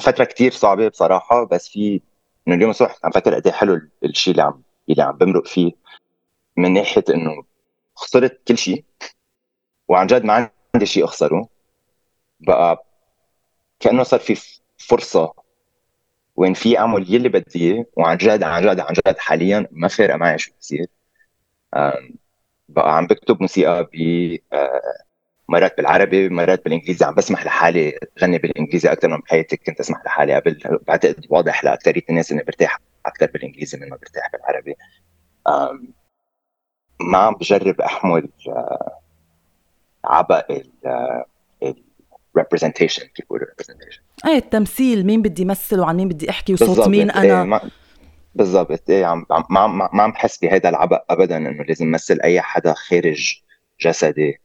فترة 0.02 0.24
كتير 0.24 0.52
صعبة 0.52 0.88
بصراحة 0.88 1.44
بس 1.44 1.68
في 1.70 2.02
انه 2.48 2.56
اليوم 2.56 2.70
الصبح 2.70 3.00
عم 3.04 3.12
فكر 3.12 3.36
قد 3.36 3.48
إيه 3.48 3.54
حلو 3.54 3.82
الشيء 4.04 4.32
اللي 4.32 4.44
عم 4.44 4.64
اللي 4.90 5.04
عم 5.04 5.18
بمرق 5.18 5.48
فيه. 5.48 5.72
من 6.58 6.74
ناحية 6.74 7.04
إنه 7.10 7.44
خسرت 7.96 8.42
كل 8.48 8.58
شيء 8.58 8.86
وعن 9.88 10.08
جد 10.08 10.24
ما 10.24 10.52
عندي 10.76 10.86
شيء 10.86 11.06
أخسره. 11.06 11.48
بقى 12.40 12.86
كأنه 13.80 14.04
صار 14.04 14.20
في 14.20 14.60
فرصة 14.78 15.34
وين 16.36 16.54
في 16.54 16.80
اعمل 16.80 17.14
يلي 17.14 17.30
بدي 17.30 17.60
إياه 17.74 17.86
وعن 17.98 18.18
جد 18.18 18.44
عن 18.44 18.62
جد 18.62 18.80
عن 18.80 18.94
جد 18.94 19.18
حاليا 19.18 19.68
ما 19.72 19.88
فارقة 19.88 20.18
معي 20.18 20.38
شو 20.38 20.52
بصير. 20.60 20.88
بقى 22.70 22.98
عم 22.98 23.08
بكتب 23.08 23.42
موسيقى 23.42 23.84
ب 23.94 23.96
آه، 24.54 24.82
مرات 25.50 25.78
بالعربي 25.78 26.30
مرات 26.30 26.64
بالإنجليزي. 26.64 27.06
عم 27.06 27.16
بسمح 27.16 27.46
لحالي 27.46 28.00
غني 28.22 28.38
بالإنجليزي 28.38 28.92
أكثر 28.92 29.08
من 29.08 29.18
بحياتي. 29.18 29.58
كنت 29.58 29.80
أسمح 29.80 30.06
لحالي 30.06 30.36
قبل. 30.36 30.80
بعتقد 30.88 31.26
واضح 31.30 31.64
لاكثريه 31.64 32.02
الناس 32.10 32.32
إني 32.32 32.44
برتاح 32.44 32.80
أكثر 33.06 33.26
بالإنجليزي 33.26 33.78
من 33.78 33.90
ما 33.90 33.98
برتاح 33.98 34.32
بالعربي. 34.32 34.76
ما 37.00 37.18
عم 37.18 37.34
بجرب 37.36 37.82
أحمل 37.82 38.30
آه، 38.48 39.00
عبء 40.06 40.46
ال 40.52 40.72
representation 42.40 43.04
كيف 43.04 43.26
بيقولوا 43.26 43.48
representation. 43.48 44.28
إيه 44.28 44.38
التمثيل 44.38 45.06
مين 45.06 45.22
بدي 45.22 45.42
يمثل 45.42 45.80
وعن 45.80 45.96
مين 45.96 46.10
بدي 46.10 46.30
أحكي 46.30 46.54
وصوت 46.54 46.88
مين 46.88 47.12
أنا؟ 47.12 47.62
إيه 47.64 47.72
بالضبط. 48.36 48.90
إيه 48.90 49.06
عم 49.06 49.26
ما 49.50 49.68
ما 49.68 50.04
عم 50.04 50.12
بحس 50.12 50.38
بهذا 50.38 50.70
العبء 50.70 51.00
ابدا 51.10 51.38
إنه 51.38 51.64
لازم 51.64 51.92
مثل 51.92 52.20
أي 52.24 52.42
حدا 52.42 52.74
خارج 52.74 53.42
جسدي. 53.82 54.42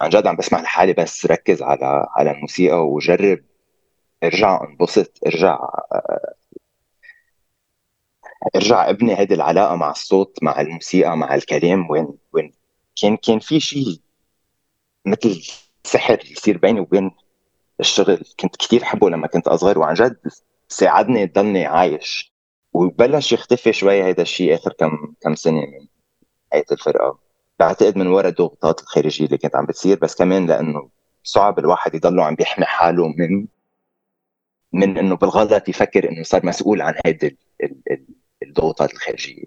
عن 0.00 0.08
جد 0.08 0.26
عم 0.26 0.36
بسمع 0.36 0.60
لحالي 0.60 0.92
بس 0.92 1.26
ركز 1.26 1.62
على 1.62 2.06
على 2.16 2.30
الموسيقى 2.30 2.86
وجرب. 2.86 3.38
ارجع 4.24 4.64
انبسط 4.64 5.18
ارجع 5.26 5.58
ارجع 8.56 8.90
ابني 8.90 9.14
هذه 9.14 9.34
العلاقة 9.34 9.76
مع 9.76 9.90
الصوت 9.90 10.38
مع 10.42 10.60
الموسيقى 10.60 11.16
مع 11.16 11.34
الكلام. 11.34 11.90
وين 11.90 12.08
وين 12.32 12.52
كان 13.02 13.16
كان 13.16 13.38
في 13.38 13.60
شيء 13.60 14.00
مثل 15.06 15.50
سحر 15.84 16.18
يصير 16.30 16.58
بيني 16.58 16.80
وبين 16.80 17.10
الشغل. 17.80 18.24
كنت 18.40 18.56
كثير 18.56 18.84
حبه 18.84 19.10
لما 19.10 19.26
كنت 19.26 19.48
أصغر 19.48 19.78
وعن 19.78 19.94
جد 19.94 20.16
ساعدني 20.68 21.26
ضلني 21.26 21.66
عايش. 21.66 22.32
وبلش 22.72 23.32
يختفي 23.32 23.72
شوي 23.72 24.02
هذا 24.02 24.22
الشيء 24.22 24.54
آخر 24.54 24.72
كم 24.72 25.14
كم 25.20 25.34
سنة 25.34 25.60
من 25.60 25.86
حياة 26.52 26.64
الفرقة. 26.72 27.18
بعتقد 27.58 27.96
من 27.98 28.06
وراء 28.06 28.28
الضغوطات 28.28 28.80
الخارجية 28.80 29.26
اللي 29.26 29.38
كانت 29.38 29.56
عم 29.56 29.66
بتصير 29.66 29.98
بس 29.98 30.14
كمان 30.14 30.46
لأنه 30.46 30.88
صعب 31.24 31.58
الواحد 31.58 31.94
يضله 31.94 32.24
عم 32.24 32.34
بيحمي 32.34 32.64
حاله 32.66 33.08
من 33.08 33.46
من 34.72 34.98
إنه 34.98 35.16
بالغلط 35.16 35.68
يفكر 35.68 36.08
إنه 36.08 36.22
صار 36.22 36.46
مسؤول 36.46 36.82
عن 36.82 36.94
هيدي 37.06 37.38
الضغوطات 38.42 38.92
الخارجية. 38.92 39.44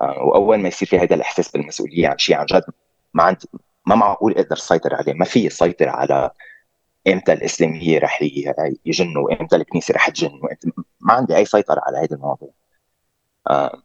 آه، 0.00 0.22
وأول 0.22 0.58
ما 0.58 0.68
يصير 0.68 0.88
في 0.88 0.98
هذا 0.98 1.14
الإحساس 1.14 1.50
بالمسؤولية 1.50 2.08
عن 2.08 2.18
شيء 2.18 2.36
عن 2.36 2.46
جد 2.46 2.62
ما 3.14 3.22
عندي 3.22 3.48
ما 3.86 3.94
معقول 3.94 4.32
أقدر 4.32 4.56
اسيطر 4.56 4.94
عليه 4.94 5.12
ما 5.12 5.24
في 5.24 5.50
سيطر 5.50 5.88
على 5.88 6.30
إمتى 7.08 7.32
الإسلامية 7.32 7.98
رح 7.98 8.22
يجنوا 8.86 9.24
وامتى 9.24 9.56
الكنيسة 9.56 9.94
رح 9.94 10.08
تجن 10.10 10.40
ما 11.00 11.12
عندي 11.14 11.36
أي 11.36 11.44
سيطرة 11.44 11.80
على 11.86 11.98
هذه 11.98 12.12
المواضيع 12.12 12.48
آه 13.50 13.82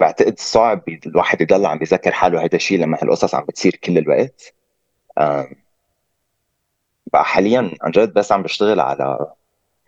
بعتقد 0.00 0.38
صعب 0.38 0.82
الواحد 1.06 1.40
يضل 1.40 1.66
عم 1.66 1.78
بيذكر 1.78 2.12
حاله 2.12 2.44
هذا 2.44 2.56
الشيء 2.56 2.78
لما 2.78 2.98
هالقصص 3.02 3.34
عم 3.34 3.44
بتصير 3.44 3.76
كل 3.76 3.98
الوقت. 3.98 4.54
آه 5.18 5.48
بقى 7.12 7.24
حاليا 7.24 7.70
عن 7.82 7.90
جد 7.90 8.12
بس 8.14 8.32
عم 8.32 8.42
بشتغل 8.42 8.80
على 8.80 9.32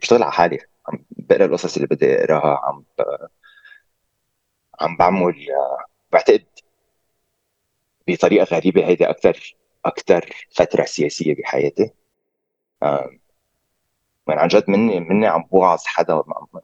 بشتغل 0.00 0.22
على 0.22 0.32
حالي. 0.32 0.58
عم 0.88 1.04
بقرأ 1.10 1.44
القصص 1.44 1.74
اللي 1.76 1.86
بدي 1.88 2.14
أقراها 2.24 2.60
عم 2.64 2.84
ب... 2.98 3.02
عم 4.80 4.96
بعمل 4.96 5.50
آه، 5.50 5.84
بعتقد 6.12 6.44
بطريقة 8.14 8.44
غريبة. 8.56 8.86
هيدي 8.86 9.10
أكثر 9.10 9.56
أكثر 9.84 10.30
فترة 10.56 10.84
سياسية 10.84 11.34
بحياتي. 11.34 11.90
من 14.28 14.38
عن 14.38 14.48
جد 14.48 14.64
مني 14.70 15.00
مني 15.00 15.26
عم 15.26 15.42
بوعظ 15.52 15.82
حدا 15.86 16.14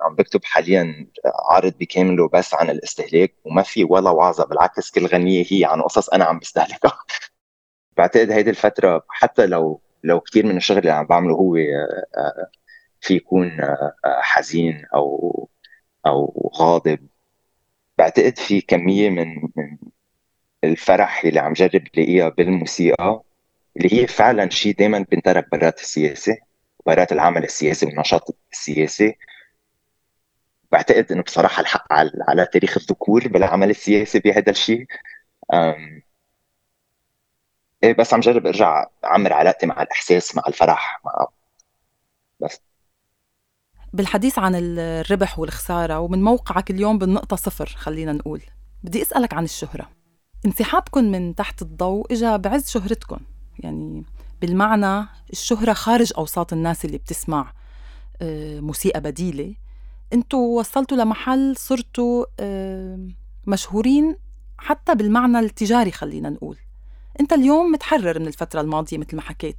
عم 0.01 0.15
بكتب 0.15 0.45
حاليا 0.45 1.07
عارض 1.51 1.73
بكامله 1.81 2.29
بس 2.29 2.55
عن 2.55 2.71
الاستهلاك 2.71 3.35
وما 3.45 3.63
في 3.63 3.85
ولا 3.85 4.11
وعظة 4.11 4.45
بالعكس 4.47 4.91
كل 4.91 5.07
غنية 5.07 5.45
هي 5.51 5.65
عن 5.65 5.83
قصص 5.83 6.09
أنا 6.09 6.25
عم 6.25 6.39
بستهلكها. 6.39 6.99
بعتقد 7.97 8.31
هيدي 8.31 8.51
الفترة 8.51 9.05
حتى 9.09 9.47
لو 9.47 9.83
لو 10.05 10.21
كثير 10.21 10.47
من 10.47 10.57
الشغل 10.57 10.79
اللي 10.79 10.91
عم 10.91 11.07
بعمله 11.07 11.35
هو 11.35 11.57
آه، 11.57 12.51
في 13.01 13.15
يكون 13.15 13.61
آه، 13.61 13.95
حزين 14.05 14.85
أو 14.95 15.49
أو 16.07 16.53
غاضب. 16.57 17.09
بعتقد 17.99 18.39
في 18.39 18.61
كمية 18.61 19.11
من 19.11 19.29
من 19.57 19.79
الفرح 20.65 21.25
اللي 21.25 21.41
عم 21.41 21.53
جرب 21.53 21.85
لاقيها 21.95 22.29
بالموسيقى 22.29 23.23
اللي 23.77 24.03
هي 24.03 24.07
فعلا 24.07 24.51
شيء 24.51 24.75
دائما 24.75 24.99
بنترك 24.99 25.51
برات 25.53 25.81
السياسة 25.81 26.37
برات 26.87 27.13
العمل 27.13 27.45
السياسي 27.45 27.87
والنشاط 27.87 28.37
السياسي. 28.53 29.15
بعتقد 30.73 31.13
إنه 31.13 31.23
بصراحة 31.23 31.61
الحق 31.61 31.93
على, 31.93 32.11
على 32.29 32.47
تاريخ 32.47 32.79
الذكور 32.79 33.29
بالعمل 33.29 33.71
السياسي 33.71 34.19
بهذا 34.19 34.51
الشيء 34.51 34.87
إيه 37.85 37.93
بس 37.99 38.15
عم 38.15 38.21
جرب 38.21 38.47
أرجع 38.47 38.87
أعمر 39.05 39.33
علاقتي 39.33 39.67
مع 39.67 39.83
الإحساس 39.83 40.37
مع 40.37 40.43
الفرح 40.49 41.01
مع 41.05 41.27
بس. 42.41 42.61
بالحديث 43.93 44.39
عن 44.39 44.55
الربح 44.55 45.39
والخسارة 45.39 45.99
ومن 46.01 46.23
موقعك 46.23 46.71
اليوم 46.71 46.99
بالنقطة 46.99 47.37
صفر 47.37 47.67
خلينا 47.67 48.13
نقول. 48.13 48.41
بدي 48.85 49.03
أسألك 49.03 49.35
عن 49.35 49.45
الشهرة. 49.45 49.98
انسحابكم 50.47 51.05
من 51.05 51.35
تحت 51.35 51.63
الضوء 51.63 52.13
اجى 52.13 52.39
بعز 52.39 52.69
شهرتكم 52.69 53.19
يعني 53.59 54.05
بالمعنى 54.41 55.09
الشهرة 55.33 55.73
خارج 55.73 56.13
أوساط 56.19 56.53
الناس 56.53 56.85
اللي 56.85 56.99
بتسمع 56.99 57.53
آه، 58.23 58.61
موسيقى 58.61 59.01
بديلة. 59.01 59.55
أنتوا 60.13 60.59
وصلتوا 60.59 60.97
لمحل 60.97 61.57
صرتوا 61.57 62.27
آه، 62.41 63.09
مشهورين 63.47 64.17
حتى 64.59 64.95
بالمعنى 64.95 65.39
التجاري 65.39 65.91
خلينا 65.91 66.31
نقول. 66.31 66.57
انت 67.21 67.33
اليوم 67.33 67.73
متحرر 67.73 68.19
من 68.19 68.27
الفترة 68.27 68.61
الماضية 68.61 68.99
مثل 68.99 69.17
ما 69.17 69.23
حكيت. 69.23 69.59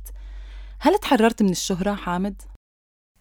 هل 0.80 0.98
تحررت 0.98 1.42
من 1.44 1.50
الشهرة 1.50 1.96
حامد؟ 1.96 2.42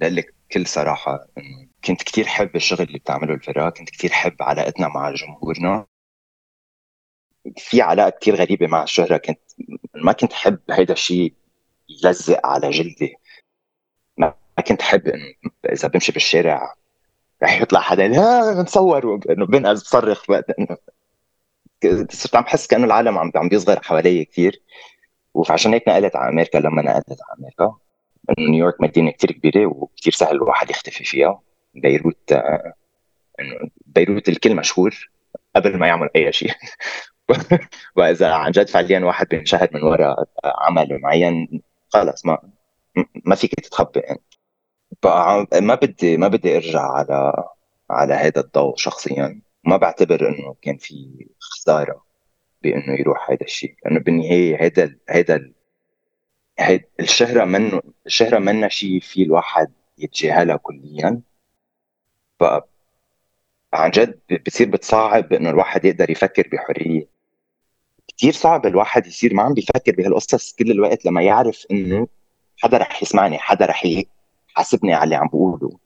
لك 0.00 0.34
بكل 0.50 0.66
صراحة 0.66 1.26
انه 1.38 1.68
كنت 1.84 2.02
كثير 2.02 2.24
حب 2.26 2.56
الشغل 2.56 2.82
اللي 2.82 2.98
بتعمله 2.98 3.34
الفرقه 3.34 3.70
كنت 3.70 3.90
كثير 3.90 4.10
حب 4.10 4.36
علاقتنا 4.40 4.88
مع 4.88 5.14
جمهورنا. 5.14 5.86
في 7.56 7.82
علاقة 7.82 8.10
كثير 8.10 8.34
غريبة 8.34 8.66
مع 8.66 8.82
الشهرة. 8.82 9.16
كنت 9.16 9.40
ما 9.94 10.12
كنت 10.12 10.32
حب 10.32 10.58
هيدا 10.70 10.92
الشيء 10.92 11.34
يلزق 12.04 12.46
على 12.46 12.70
جلدي. 12.70 13.16
ما 14.16 14.34
كنت 14.68 14.82
حب 14.82 15.08
انه 15.08 15.34
إذا 15.72 15.88
بمشي 15.88 16.12
بالشارع 16.12 16.74
رح 17.42 17.60
يطلع 17.60 17.80
حدا 17.80 18.18
ها 18.18 18.62
نصور 18.62 19.20
إنه 19.30 19.46
بنقز 19.46 19.82
بصرخ 19.82 20.24
صرت 22.10 22.34
عم 22.36 22.42
بحس 22.42 22.66
كأنه 22.66 22.84
العالم 22.84 23.18
عم 23.18 23.32
عم 23.36 23.48
بيصغر 23.48 23.82
حوالي 23.82 24.24
كثير 24.24 24.62
وعشان 25.34 25.72
هيك 25.72 25.88
نقلت 25.88 26.16
على 26.16 26.32
أمريكا. 26.32 26.58
لما 26.58 26.82
نقلت 26.82 27.10
على 27.10 27.38
أمريكا 27.38 27.76
إنه 28.38 28.50
نيويورك 28.50 28.80
مدينة 28.80 29.10
كثير 29.10 29.32
كبيرة 29.32 29.66
وكثير 29.66 30.12
سهل 30.12 30.36
الواحد 30.36 30.70
يختفي 30.70 31.04
فيها. 31.04 31.40
بيروت 31.74 32.32
آه، 32.32 32.72
إنه 33.40 33.70
بيروت 33.86 34.28
الكل 34.28 34.56
مشهور 34.56 35.10
قبل 35.56 35.78
ما 35.78 35.86
يعمل 35.86 36.08
أي 36.16 36.32
شيء. 36.32 36.52
واذا 37.96 38.32
عن 38.32 38.50
جد 38.50 38.68
فعليا 38.68 39.00
واحد 39.00 39.28
بينشهر 39.28 39.68
من 39.74 39.82
وراء 39.82 40.28
عمل 40.44 41.00
معين 41.02 41.62
خلص 41.88 42.26
ما 42.26 42.38
ما 43.24 43.34
فيك 43.34 43.54
تتخبي 43.54 44.00
يعني 44.00 44.20
ما 45.60 45.74
بدي 45.74 46.16
ما 46.16 46.28
بدي 46.28 46.56
أرجع 46.56 46.80
على 46.80 47.32
على 47.90 48.14
هذا 48.14 48.40
الضوء 48.40 48.76
شخصيا. 48.76 49.40
ما 49.64 49.76
بعتبر 49.76 50.28
إنه 50.28 50.56
كان 50.62 50.76
في 50.76 51.26
خسارة 51.40 52.04
بإنه 52.62 53.00
يروح 53.00 53.30
هذا 53.30 53.42
الشيء. 53.42 53.76
لأنه 53.84 54.00
بالنهاية 54.00 54.66
هذا 54.66 54.94
هذا 55.08 55.40
الشهرة 57.00 57.44
منه 57.44 57.82
الشهرة 58.06 58.38
منا 58.38 58.68
شيء 58.68 59.00
في 59.00 59.22
الواحد 59.22 59.72
يتجاهلها 59.98 60.56
كليا. 60.56 61.20
ف 62.40 62.44
عن 63.74 63.90
جد 63.90 64.20
بتصير 64.30 64.68
بتصعب 64.70 65.32
إنه 65.32 65.50
الواحد 65.50 65.84
يقدر 65.84 66.10
يفكر 66.10 66.48
بحرية. 66.52 67.17
كثير 68.18 68.32
صعب 68.32 68.66
الواحد 68.66 69.06
يصير 69.06 69.34
ما 69.34 69.42
عم 69.42 69.54
بيفكر 69.54 69.92
بهالقصص 69.92 70.54
كل 70.54 70.70
الوقت 70.70 71.04
لما 71.04 71.22
يعرف 71.22 71.66
إنه 71.70 72.08
حدا 72.56 72.78
رح 72.78 73.02
يسمعني 73.02 73.38
حدا 73.38 73.66
رح 73.66 73.84
يحاسبني 73.86 74.94
على 74.94 75.04
اللي 75.04 75.16
عم 75.16 75.28
بقوله. 75.28 75.78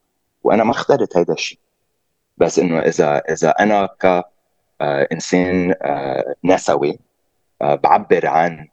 وأنا 0.43 0.63
ما 0.63 0.71
اخترت 0.71 1.17
هذا 1.17 1.33
الشيء 1.33 1.59
بس 2.37 2.59
إنه 2.59 2.79
إذا 2.79 3.17
إذا 3.17 3.49
أنا 3.49 3.89
كإنسان 3.99 5.71
آه، 5.71 5.75
آه، 5.83 6.35
نسوي 6.43 6.99
آه، 7.61 7.75
بعبر 7.75 8.27
عن 8.27 8.67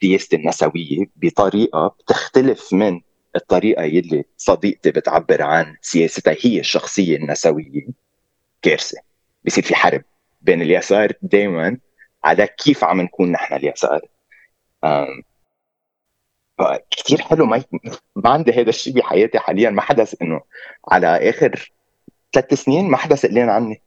سياستي 0.00 0.36
النسوية 0.36 1.06
بطريقة 1.16 1.88
بتختلف 1.88 2.72
من 2.72 3.00
الطريقة 3.36 3.82
يلي 3.82 4.24
صديقتي 4.36 4.90
بتعبر 4.90 5.42
عن 5.42 5.76
سياستها. 5.80 6.36
هي 6.40 6.60
الشخصية 6.60 7.16
النسوية 7.16 7.86
كارثة. 8.62 8.98
بصير 9.46 9.64
في 9.64 9.74
حرب 9.74 10.02
بين 10.42 10.62
اليسار 10.62 11.12
دائما 11.22 11.78
على 12.28 12.46
كيف 12.46 12.84
عم 12.84 13.00
نكون 13.00 13.32
نحن 13.32 13.54
اليسار. 13.54 14.00
كثير 16.90 17.22
حلو 17.22 17.46
ما 17.46 17.64
ما 18.16 18.30
عندي 18.30 18.52
هذا 18.52 18.68
الشيء 18.68 18.94
بحياتي 18.94 19.38
حاليا 19.38 19.70
ما 19.70 19.82
حدث 19.82 20.14
إنه 20.22 20.40
على 20.88 21.30
آخر 21.30 21.72
ثلاث 22.32 22.54
سنين 22.54 22.90
ما 22.90 22.96
حدا 22.96 23.16
سألان 23.16 23.48
عني. 23.48 23.82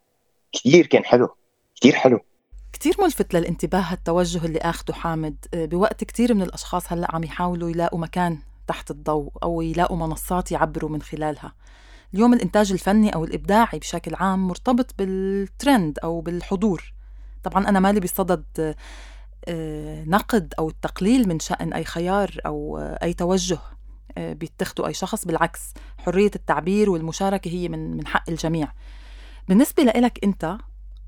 كثير 0.54 0.88
كان 0.88 1.06
حلو 1.06 1.36
كثير 1.76 1.96
حلو. 1.96 2.20
كتير 2.74 2.96
ملفت 3.00 3.34
للانتباه 3.34 3.80
هالتوجه 3.80 4.46
اللي 4.46 4.60
آخده 4.60 4.94
حامد. 4.94 5.46
آه، 5.54 5.66
بوقت 5.66 6.04
كتير 6.04 6.34
من 6.34 6.42
الأشخاص 6.42 6.94
هلأ 6.94 7.16
عم 7.16 7.24
يحاولوا 7.24 7.70
يلاقوا 7.70 8.00
مكان 8.00 8.38
تحت 8.68 8.92
الضوء 8.92 9.32
أو 9.44 9.62
يلاقوا 9.62 9.98
منصات 9.98 10.52
يعبروا 10.52 10.90
من 10.90 11.02
خلالها. 11.02 11.54
اليوم 12.14 12.34
الإنتاج 12.34 12.72
الفني 12.72 13.16
أو 13.16 13.24
الإبداعي 13.24 13.80
بشكل 13.80 14.16
عام 14.16 14.48
مرتبط 14.48 14.96
بالترند 14.98 16.00
أو 16.00 16.22
بالحضور. 16.22 16.94
طبعا 17.44 17.70
أنا 17.70 17.80
مالي 17.80 18.00
بصدد 18.00 18.76
آه، 19.48 20.04
نقد 20.04 20.54
أو 20.60 20.70
التقليل 20.70 21.28
من 21.28 21.40
شأن 21.40 21.74
أي 21.74 21.84
خيار 21.84 22.38
أو 22.46 22.78
أي 22.80 23.14
توجه 23.14 23.60
آه، 24.18 24.34
بيتخذوا 24.34 24.88
أي 24.88 24.94
شخص 24.94 25.26
بالعكس 25.26 25.60
حرية 25.98 26.32
التعبير 26.36 26.90
والمشاركة 26.90 27.50
هي 27.50 27.70
من 27.70 27.98
من 27.98 28.08
حق 28.08 28.30
الجميع. 28.30 28.72
بالنسبة 29.48 29.84
لك 29.84 30.20
أنت 30.24 30.58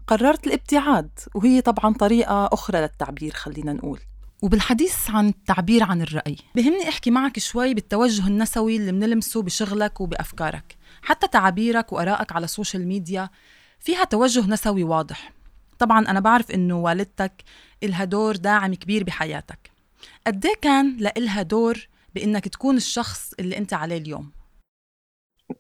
قررت 0.07 0.47
الابتعاد 0.47 1.09
وهي 1.35 1.61
طبعا 1.61 1.93
طريقة 1.93 2.49
أخرى 2.53 2.81
للتعبير 2.81 3.33
خلينا 3.33 3.73
نقول. 3.73 3.99
وبالحديث 4.41 5.09
عن 5.09 5.27
التعبير 5.29 5.83
عن 5.83 6.01
الرأي 6.01 6.37
بهمني 6.55 6.89
أحكي 6.89 7.11
معك 7.11 7.39
شوي 7.39 7.73
بالتوجه 7.73 8.27
النسوي 8.27 8.75
اللي 8.75 8.91
بنلمسه 8.91 9.41
بشغلك 9.41 10.01
وبأفكارك. 10.01 10.77
حتى 11.01 11.27
تعابيرك 11.27 11.93
وأرائك 11.93 12.31
على 12.31 12.43
ال 12.43 12.50
social 12.50 12.88
media 12.88 13.29
فيها 13.79 14.03
توجه 14.03 14.47
نسوي 14.47 14.83
واضح. 14.83 15.31
طبعا 15.83 15.99
أنا 16.09 16.19
بعرف 16.19 16.51
إنه 16.51 16.79
والدتك 16.79 17.43
إلها 17.83 18.05
دور 18.05 18.35
داعم 18.35 18.73
كبير 18.73 19.03
بحياتك. 19.03 19.71
قد 20.27 20.45
إيه 20.45 20.55
كان 20.61 20.97
لإلها 20.97 21.41
دور 21.41 21.87
بإنك 22.15 22.47
تكون 22.47 22.77
الشخص 22.77 23.33
اللي 23.39 23.57
أنت 23.57 23.73
عليه 23.73 23.97
اليوم؟ 23.97 24.31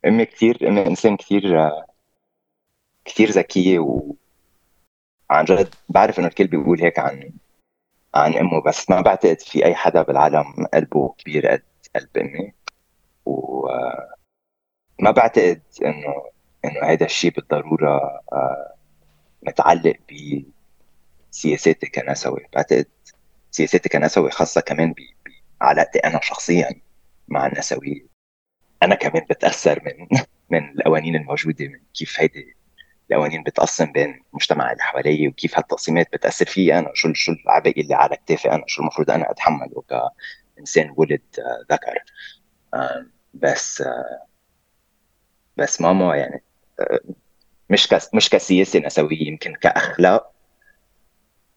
أمي 0.05 0.25
كثير 0.25 0.67
أمي 0.67 0.87
إنسان 0.87 1.17
كثير 1.17 1.71
كثير 3.05 3.29
ذكية 3.29 3.79
و... 3.79 4.13
عن 5.29 5.45
جد 5.45 5.75
بعرف 5.89 6.19
إنه 6.19 6.27
الكل 6.27 6.47
بيقول 6.47 6.81
هيك 6.81 6.99
عن 6.99 7.31
عن 8.15 8.33
أمه 8.33 8.61
بس 8.61 8.89
ما 8.89 9.01
بعتقد 9.01 9.39
في 9.39 9.65
أي 9.65 9.75
حدا 9.75 10.01
بالعالم 10.01 10.67
قلبه 10.73 11.15
كبير 11.17 11.47
قد 11.47 11.63
قلب 11.95 12.17
أمي. 12.17 12.53
وما 13.25 15.11
بعتقد 15.11 15.61
إنه 15.85 16.33
إنه 16.65 16.83
هذا 16.83 17.05
الشيء 17.05 17.31
بالضرورة 17.31 18.21
آه، 18.33 18.73
متعلق 19.47 19.95
بسياساتي 21.31 21.87
كنسوي. 21.87 22.45
بعتقد 22.53 22.85
سياساتي 23.51 23.89
كنسوي 23.89 24.31
خاصة 24.31 24.61
كمان 24.61 24.95
بعلاقتي 25.61 25.99
أنا 25.99 26.19
شخصيا 26.23 26.81
مع 27.27 27.47
النسويه 27.47 28.05
أنا 28.83 28.95
كمان 28.95 29.25
بتأثر 29.29 29.81
من 29.85 30.17
من 30.51 30.79
القوانين 30.79 31.15
الموجودة 31.15 31.67
من 31.67 31.79
كيف 31.93 32.19
هيدي 32.19 32.55
القوانين 33.11 33.43
بتقسم 33.43 33.91
بين 33.91 34.23
المجتمع 34.31 34.71
اللي 34.71 34.83
حوالي 34.83 35.27
وكيف 35.27 35.57
هالتقسيمات 35.57 36.07
بتأثر 36.13 36.45
فيي 36.45 36.79
أنا. 36.79 36.91
شو 36.93 37.13
شو 37.13 37.31
العبء 37.31 37.81
اللي 37.81 37.95
على 37.95 38.15
كتافي 38.15 38.51
أنا؟ 38.51 38.63
شو 38.67 38.81
المفروض 38.81 39.11
أنا 39.11 39.31
أتحمله 39.31 39.83
كإنسان 40.57 40.93
ولد 40.97 41.21
آه، 41.39 41.73
ذكر. 41.73 42.03
بس 43.33 43.81
آه، 43.81 44.27
بس 45.57 45.81
ماما 45.81 46.15
يعني 46.15 46.43
مش 47.73 47.87
مش 48.13 48.29
كسياسة 48.29 48.79
نسوية 48.79 49.27
يمكن 49.27 49.53
كأخلاق 49.53 50.31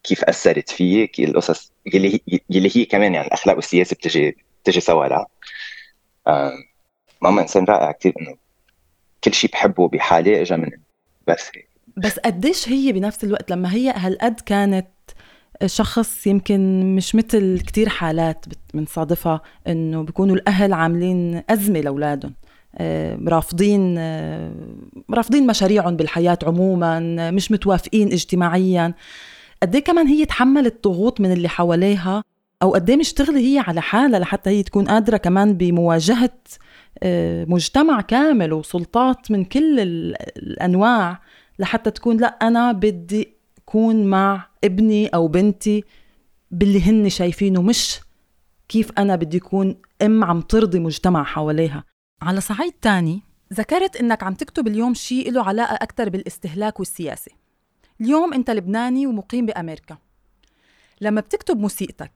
كيف 0.03 0.23
أثرت 0.23 0.69
فيي 0.69 1.11
القصص 1.19 1.71
اللي 1.95 2.13
هي 2.13 2.39
اللي 2.51 2.77
هي 2.77 2.85
كمان 2.85 3.13
يعني 3.13 3.27
الاخلاق 3.27 3.55
والسياسة 3.55 3.93
بتجي 3.93 4.37
بتجي 4.63 4.79
سوا 4.79 5.05
لا 5.05 5.27
ماما 7.21 7.41
إنسان 7.41 7.63
رائع 7.65 7.91
كثير 7.91 8.13
إنه 8.21 8.37
كل 9.23 9.33
شيء 9.33 9.51
بحبه 9.51 9.87
بحالي 9.87 10.41
اجى 10.41 10.57
من 10.57 10.69
بس 11.27 11.51
بس 11.97 12.19
قديش 12.19 12.69
هي 12.69 12.91
بنفس 12.91 13.23
الوقت 13.23 13.51
لما 13.51 13.73
هي 13.73 13.93
هالقد 13.95 14.39
كانت 14.39 14.87
شخص 15.65 16.27
يمكن 16.27 16.95
مش 16.95 17.15
مثل 17.15 17.59
كتير 17.67 17.89
حالات 17.89 18.45
بنصادفها 18.73 19.41
إنه 19.67 20.03
بيكونوا 20.03 20.35
الأهل 20.35 20.73
عاملين 20.73 21.43
أزمة 21.49 21.79
لأولادهم. 21.79 22.33
رافضين 23.27 23.95
آه، 23.97 24.51
رافضين 25.11 25.47
مشاريعهم 25.47 25.95
بالحياة 25.95 26.39
عموما 26.43 27.31
مش 27.31 27.51
متوافقين 27.51 28.11
اجتماعيا. 28.11 28.93
قد 29.63 29.75
إيه 29.75 29.83
كمان 29.83 30.07
هي 30.07 30.25
تحملت 30.25 30.83
ضغوط 30.83 31.21
من 31.21 31.31
اللي 31.31 31.49
حواليها؟ 31.49 32.23
أو 32.61 32.73
قد 32.73 32.89
إيه 32.89 32.97
مشتغله 32.97 33.39
هي 33.39 33.63
على 33.67 33.81
حالها 33.81 34.19
لحتى 34.19 34.49
هي 34.49 34.63
تكون 34.63 34.85
قادرة 34.85 35.17
كمان 35.17 35.53
بمواجهة 35.53 36.37
آه، 37.03 37.45
مجتمع 37.45 38.01
كامل 38.01 38.53
وسلطات 38.53 39.31
من 39.31 39.45
كل 39.45 39.79
الأنواع 40.37 41.21
لحتى 41.59 41.91
تكون 41.91 42.17
لا 42.17 42.27
أنا 42.27 42.71
بدي 42.71 43.27
أكون 43.57 44.05
مع 44.05 44.47
ابني 44.63 45.07
أو 45.07 45.27
بنتي 45.27 45.83
باللي 46.51 46.81
هن 46.81 47.09
شايفينه 47.09 47.61
مش 47.61 47.99
كيف 48.69 48.91
أنا 48.97 49.15
بدي 49.15 49.37
أكون 49.37 49.75
أم 50.01 50.23
عم 50.23 50.41
ترضي 50.41 50.79
مجتمع 50.79 51.23
حواليها. 51.23 51.83
على 52.21 52.41
صعيد 52.41 52.73
تاني 52.73 53.21
ذكرت 53.53 53.95
إنك 53.95 54.23
عم 54.23 54.33
تكتب 54.33 54.67
اليوم 54.67 54.93
شيء 54.93 55.31
له 55.31 55.43
علاقة 55.43 55.75
أكثر 55.75 56.09
بالاستهلاك 56.09 56.79
والسياسة. 56.79 57.31
اليوم 58.01 58.33
أنت 58.33 58.49
لبناني 58.49 59.07
ومقيم 59.07 59.45
بأمريكا. 59.45 59.97
لما 61.01 61.21
بتكتب 61.21 61.57
موسيقتك 61.57 62.11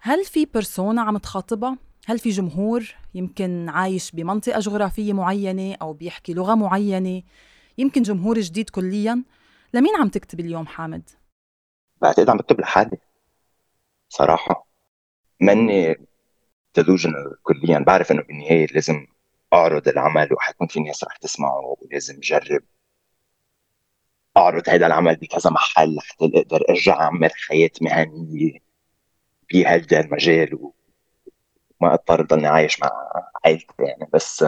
هل 0.00 0.24
في 0.24 0.44
بيرسونا 0.44 1.02
عم 1.02 1.18
تخاطبها؟ 1.18 1.78
هل 2.06 2.18
في 2.18 2.30
جمهور 2.30 2.94
يمكن 3.14 3.68
عايش 3.68 4.10
بمنطقة 4.10 4.60
جغرافية 4.60 5.12
معينة 5.12 5.76
أو 5.82 5.92
بيحكي 5.92 6.34
لغة 6.34 6.54
معينة؟ 6.54 7.22
يمكن 7.78 8.02
جمهور 8.02 8.40
جديد 8.40 8.70
كليا. 8.70 9.22
لمين 9.74 9.96
عم 9.96 10.08
تكتب 10.08 10.40
اليوم 10.40 10.66
حامد؟ 10.66 11.10
بعتقد 12.02 12.30
عم 12.30 12.36
بكتب 12.36 12.60
لحالي. 12.60 12.98
صراحة. 14.08 14.68
ماني 15.40 15.96
ديلوجنال 16.74 17.36
كليا. 17.42 17.78
بعرف 17.78 18.12
إنه 18.12 18.22
بالنهاية 18.22 18.66
لازم 18.66 19.06
أعرض 19.54 19.88
العمل 19.88 20.32
وحيكون 20.32 20.66
في 20.66 20.80
ناس 20.80 21.04
رح 21.04 21.16
تسمعه 21.16 21.76
ولازم 21.80 22.20
جرب 22.20 22.62
أعرض 24.36 24.68
هذا 24.68 24.86
العمل 24.86 25.16
بكذا 25.16 25.50
محل 25.50 25.94
لحتى 25.96 26.24
أقدر 26.34 26.64
أرجع 26.70 27.00
أعمل 27.00 27.30
حياة 27.48 27.70
مهنية 27.80 28.58
بهذا 29.52 30.00
المجال 30.00 30.54
وما 31.80 31.94
أضطر 31.94 32.22
ضلني 32.22 32.46
عايش 32.46 32.80
مع 32.80 32.90
عائلتي 33.44 33.74
يعني. 33.78 34.10
بس 34.12 34.44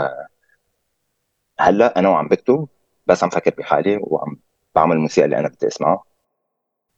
هلأ 1.60 1.98
أنا 1.98 2.08
وعم 2.08 2.28
بكتب 2.28 2.68
بس 3.06 3.24
عم 3.24 3.30
فكر 3.30 3.54
بحالي 3.58 3.98
وعم 4.00 4.40
بعمل 4.74 4.96
الموسيقى 4.96 5.24
اللي 5.24 5.38
أنا 5.38 5.48
بدي 5.48 5.66
اسمعها 5.66 6.04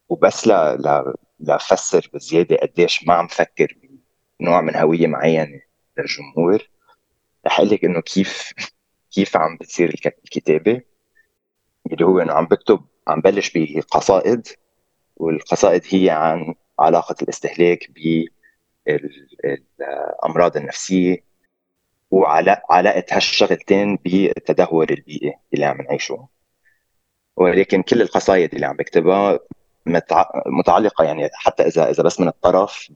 وبس 0.09 0.47
لا 0.47 0.77
لا 0.77 1.15
لافسر 1.41 2.11
بزيادة 2.15 2.57
قديش 2.57 3.07
ما 3.07 3.15
عم 3.15 3.27
فكر 3.27 3.79
بنوع 4.41 4.61
من 4.61 4.77
هوية 4.77 5.07
معينة 5.07 5.61
للجمهور. 5.99 6.69
رح 7.49 7.61
أقول 7.61 7.71
لك 7.71 7.85
إنه 7.85 8.01
كيف 8.01 8.53
كيف 9.11 9.37
عم 9.37 9.57
بتصير 9.57 9.95
الكتابة؟ 10.25 10.83
اللي 11.93 12.07
هو 12.07 12.19
إنه 12.19 12.33
عم 12.33 12.47
بكتب 12.47 12.81
عم 13.09 13.21
بلش 13.21 13.53
بقصائد 13.55 14.49
والقصائد 15.17 15.83
هي 15.91 16.11
عن 16.11 16.55
علاقة 16.79 17.17
الاستهلاك 17.23 17.91
بالامراض 18.87 20.57
النفسية 20.57 21.25
وعلاقه 22.11 23.05
هالشغلتين 23.13 23.97
بالتدهور 23.97 24.91
البيئي 24.91 25.35
اللي 25.55 25.65
عم 25.65 25.81
نعيشه. 25.81 26.29
ولكن 27.37 27.83
كل 27.83 28.03
القصائد 28.03 28.55
اللي 28.55 28.67
عم 28.67 28.77
بكتبها 28.77 29.39
متعلقة 30.47 31.05
يعني 31.05 31.29
حتى 31.33 31.63
إذا 31.63 31.91
إذا 31.91 32.03
بس 32.03 32.21
من 32.21 32.29
الطرف 32.29 32.93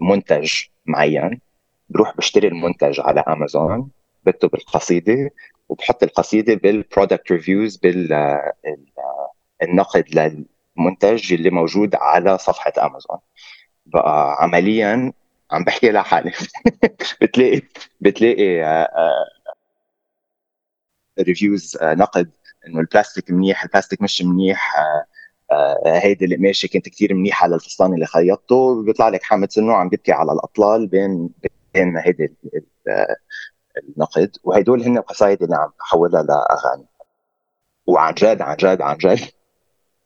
بمنتج 0.00 0.52
معين. 0.86 1.40
بروح 1.88 2.16
بشتري 2.16 2.48
المنتج 2.48 3.00
على 3.00 3.20
امازون 3.20 3.90
بكتب 4.26 4.54
القصيدة 4.54 5.30
وبحط 5.68 6.02
القصيدة 6.02 6.54
بال 6.54 6.71
product 6.71 7.32
reviews 7.32 7.76
بالنقد 7.76 8.54
للمنتج 10.14 11.32
اللي 11.32 11.50
موجود 11.50 11.94
على 11.94 12.38
صفحة 12.38 12.72
امازون 12.78 13.18
بقى 13.86 14.36
عمليا 14.40 15.12
عم 15.50 15.64
بحكي 15.64 15.90
لحالي. 15.90 16.32
بتلاقي 17.22 17.62
بتلاقي 18.00 18.62
reviews 21.20 21.76
آه، 21.76 21.90
آه، 21.90 21.94
نقد 21.94 22.30
إنه 22.66 22.80
البلاستيك 22.80 23.30
منيح 23.30 23.62
البلاستيك 23.62 24.02
مش 24.02 24.22
منيح 24.22 24.74
آه، 25.50 25.76
هيدي 25.86 26.24
القماشه 26.24 26.66
كانت 26.66 26.88
كثير 26.88 27.14
منيحة 27.14 27.48
للفستان 27.48 27.94
اللي 27.94 28.06
خيطته 28.06 28.82
بيطلع 28.82 29.08
لك 29.08 29.22
حامد 29.22 29.52
سنو 29.52 29.72
عم 29.72 29.88
بيبكي 29.88 30.12
على 30.12 30.32
الأطلال 30.32 30.86
بين 30.86 31.30
بين 31.76 31.96
هيدي 31.96 32.34
النقد 33.88 34.36
وهدول 34.44 34.82
هن 34.82 34.98
القصايد 34.98 35.42
اللي 35.42 35.56
عم 35.56 35.72
بحولها 35.80 36.22
لأغاني. 36.22 36.86
وعن 37.86 38.14
جد 38.14 38.42
عن 38.42 38.56
جد 38.56 38.80
عن 38.82 38.96
جد 38.96 39.20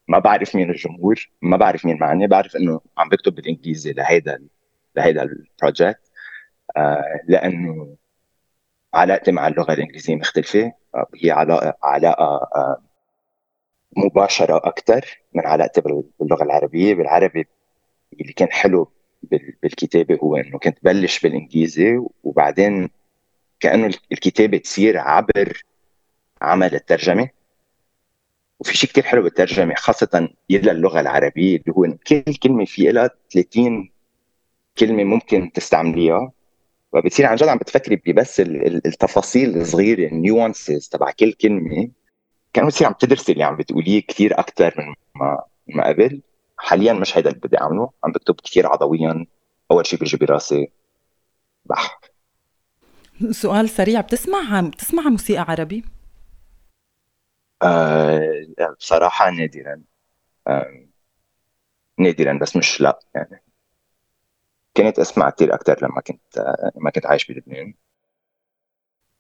ما 0.08 0.18
بعرف 0.18 0.56
مين 0.56 0.70
الجمهور 0.70 1.30
ما 1.42 1.56
بعرف 1.56 1.86
مين 1.86 1.98
معني 1.98 2.26
بعرف 2.26 2.56
إنه 2.56 2.80
عم 2.98 3.08
بكتب 3.08 3.34
بالإنجليزي 3.34 3.92
لهيدا 3.92 4.42
لهيدا 4.96 5.22
البروجكت 5.22 6.00
آه 6.76 7.20
لأنه 7.28 7.96
علاقتي 8.94 9.32
مع 9.32 9.48
اللغة 9.48 9.72
الإنجليزية 9.72 10.16
مختلفة 10.16 10.72
آه 10.94 11.06
هي 11.24 11.30
علاقة 11.30 11.74
علاقة 11.82 12.24
آه 12.56 12.82
مباشرة 13.96 14.56
أكثر 14.56 15.18
من 15.34 15.46
علاقتي 15.46 15.80
باللغة 16.20 16.42
العربية. 16.42 16.94
بالعربي 16.94 17.48
اللي 18.20 18.32
كان 18.32 18.48
حلو 18.52 18.92
بالكتابة 19.62 20.18
هو 20.22 20.36
إنه 20.36 20.58
كنت 20.58 20.78
بلش 20.82 21.20
بالإنجليزي 21.20 22.00
وبعدين 22.24 22.90
كأنه 23.60 23.94
الكتابة 24.12 24.58
تصير 24.58 24.98
عبر 24.98 25.64
عمل 26.42 26.74
الترجمة. 26.74 27.28
وفي 28.60 28.76
شيء 28.76 28.90
كثير 28.90 29.04
حلو 29.04 29.22
بالترجمة 29.22 29.74
خاصة 29.74 30.28
إلى 30.50 30.70
اللغة 30.70 31.00
العربية 31.00 31.56
اللي 31.56 31.72
هو 31.76 31.96
كل 32.06 32.34
كلمة 32.42 32.64
في 32.64 32.92
لها 32.92 33.10
30 33.32 33.90
كلمة 34.78 35.04
ممكن 35.04 35.52
تستعمليها. 35.52 36.32
وبتصير 36.92 37.26
عن 37.26 37.36
جد 37.36 37.48
عم 37.48 37.58
بتفكري 37.58 37.96
ببس 37.96 38.40
التفاصيل 38.40 39.56
الصغيرة 39.56 40.08
النيوانسز 40.08 40.88
تبع 40.88 41.10
كل 41.10 41.32
كلمة. 41.32 41.90
كانه 42.52 42.68
بتصير 42.68 42.86
عم 42.86 42.92
تدرسي 42.92 43.32
اللي 43.32 43.44
عم 43.44 43.56
بتقوليه 43.56 44.02
كثير 44.06 44.38
أكثر 44.40 44.74
من 44.78 44.94
ما 45.14 45.42
ما 45.66 45.88
قبل. 45.88 46.20
حاليا 46.60 46.92
مش 46.92 47.18
هيدا 47.18 47.30
اللي 47.30 47.40
بدي 47.40 47.60
أعمله. 47.60 47.90
عم 48.04 48.12
بكتب 48.12 48.34
كثير 48.34 48.66
عضويا. 48.66 49.26
أول 49.70 49.86
شيء 49.86 49.98
بيجي 49.98 50.16
براسي 50.16 50.72
بح. 51.64 52.00
سؤال 53.30 53.68
سريع. 53.68 54.00
بتسمع 54.00 54.60
بتسمع 54.60 55.02
موسيقى 55.02 55.42
عربي؟ 55.48 55.84
آه 57.62 58.46
بصراحة 58.78 59.30
نادرا. 59.30 59.82
آه 60.48 60.86
نادرا 61.98 62.38
بس 62.42 62.56
مش 62.56 62.80
لا 62.80 62.98
يعني. 63.14 63.44
كنت 64.76 64.98
أسمع 64.98 65.30
كثير 65.30 65.54
أكثر 65.54 65.78
لما 65.82 66.00
كنت 66.00 66.38
آه 66.38 66.72
لما 66.76 66.90
كنت 66.90 67.06
عايش 67.06 67.26
بلبنان. 67.32 67.74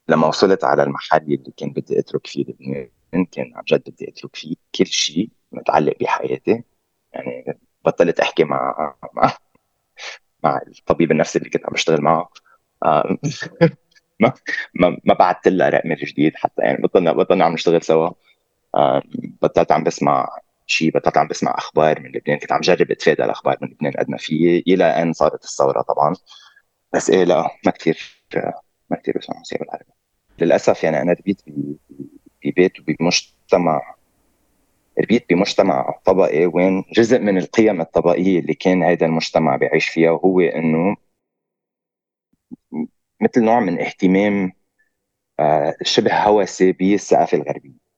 لما 0.08 0.26
وصلت 0.26 0.64
على 0.64 0.82
المحل 0.82 1.22
اللي 1.22 1.52
كان 1.56 1.72
بدي 1.72 1.98
أترك 1.98 2.26
فيه 2.26 2.44
لبنان 2.44 3.24
كان 3.32 3.52
عن 3.56 3.62
جد 3.68 3.90
بدي 3.90 4.08
أترك 4.08 4.36
فيه 4.36 4.56
كل 4.74 4.86
شيء 4.86 5.30
متعلق 5.52 5.96
بحياتي. 6.00 6.64
يعني 7.12 7.58
بطلت 7.84 8.20
أحكي 8.20 8.44
مع 8.44 8.94
مع 9.14 9.32
مع 10.44 10.60
الطبيب 10.78 11.12
النفسي 11.12 11.38
اللي 11.38 11.50
كنت 11.50 11.66
عم 11.66 11.72
بشتغل 11.72 12.00
معه. 12.00 12.30
آه 12.84 13.18
ما 14.20 14.32
ما, 14.74 15.14
بعثت 15.14 15.48
لها 15.48 15.68
رقمي 15.68 15.94
الجديد 15.94 16.36
حتى 16.36 16.62
يعني 16.62 16.82
بطلنا 16.82 17.12
بطلنا 17.12 17.44
عم 17.44 17.52
نشتغل 17.52 17.82
سوا. 17.82 18.10
آه 18.74 19.02
بطلت 19.42 19.72
عم 19.72 19.84
بسمع 19.84 20.28
شيء 20.66 20.90
بطلت 20.94 21.18
عم 21.18 21.28
بسمع 21.28 21.54
أخبار 21.58 22.00
من 22.00 22.10
لبنان. 22.10 22.38
كنت 22.38 22.52
عم 22.52 22.60
جرب 22.60 22.90
اتفادى 22.90 23.24
الاخبار 23.24 23.56
من 23.62 23.68
لبنان 23.68 23.92
قد 23.92 24.10
ما 24.10 24.16
في. 24.16 24.64
إلى 24.66 24.84
أن 24.84 25.12
صارت 25.12 25.44
الثورة 25.44 25.82
طبعا. 25.82 26.14
بس 26.92 27.10
إيه 27.10 27.24
لا 27.24 27.50
ما 27.66 27.72
كثير 27.72 28.24
ما 28.90 28.96
كثير 28.96 29.18
بسمع 29.18 29.36
موسيقى 29.38 29.64
بالعربي. 29.64 29.92
للأسف 30.38 30.84
يعني 30.84 31.02
أنا 31.02 31.12
ربيت 31.12 31.42
ببيت 32.44 32.72
وبمجتمع 32.80 33.94
ربيت 35.00 35.26
بمجتمع 35.30 35.94
طبقي 36.04 36.46
وين 36.46 36.84
جزء 36.92 37.18
من 37.18 37.38
القيم 37.38 37.80
الطبقية 37.80 38.38
اللي 38.40 38.54
كان 38.54 38.82
هذا 38.82 39.06
المجتمع 39.06 39.56
بيعيش 39.56 39.88
فيها 39.88 40.10
وهو 40.10 40.40
إنه 40.40 40.96
مثل 43.20 43.44
نوع 43.44 43.60
من 43.60 43.80
اهتمام 43.80 44.52
آه، 45.40 45.74
شبه 45.82 46.22
هوسي 46.24 46.72
بالثقافة 46.72 47.38
الغربية. 47.38 47.90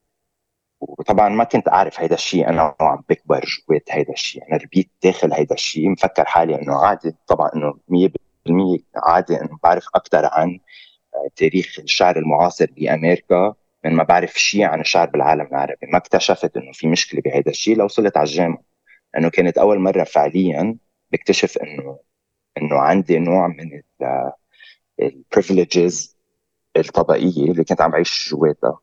وطبعا 0.81 1.29
ما 1.29 1.45
كنت 1.45 1.69
أعرف 1.69 2.01
هيدا 2.01 2.15
الشيء 2.15 2.49
أنا 2.49 2.75
وعم 2.81 3.05
بكبر 3.09 3.45
جوات 3.69 3.83
هيدا 3.91 4.12
الشيء 4.12 4.43
أنا 4.49 4.57
ربيت 4.57 4.91
داخل 5.03 5.33
هيدا 5.33 5.55
الشيء 5.55 5.91
مفكر 5.91 6.25
حالي 6.25 6.55
إنه 6.62 6.85
عادي 6.87 7.15
طبعا 7.27 7.51
إنه 7.57 7.75
100% 7.88 8.79
عادي 8.97 9.41
إنه 9.41 9.59
بعرف 9.62 9.85
أكثر 9.95 10.27
عن 10.27 10.61
آه، 11.15 11.29
تاريخ 11.37 11.81
الشعر 11.81 12.19
المعاصر 12.19 12.67
بأمريكا. 12.77 13.55
من 13.85 13.92
ما 13.92 14.03
بعرف 14.03 14.33
شيء 14.38 14.64
عن 14.64 14.81
الشعر 14.81 15.11
بالعالم 15.11 15.47
العربي. 15.47 15.87
ما 15.92 15.99
اكتشفت 15.99 16.57
إنه 16.57 16.73
في 16.73 16.88
مشكلة 16.88 17.21
بهيدا 17.21 17.51
الشيء 17.51 17.77
لو 17.77 17.85
وصلت 17.85 18.16
على 18.16 18.27
الجامعة. 18.27 18.62
لأنه 19.14 19.31
كانت 19.31 19.59
أول 19.59 19.79
مرة 19.81 20.05
فعليا 20.05 20.77
بكتشف 21.12 21.59
إنه 21.59 21.99
إنه 22.59 22.79
عندي 22.79 23.18
نوع 23.18 23.49
من 23.49 23.83
البريفليجز 25.01 26.16
الطبقيه 26.77 27.51
اللي 27.51 27.64
كنت 27.64 27.81
عم 27.81 27.90
بعيش 27.90 28.31
جواتها. 28.31 28.79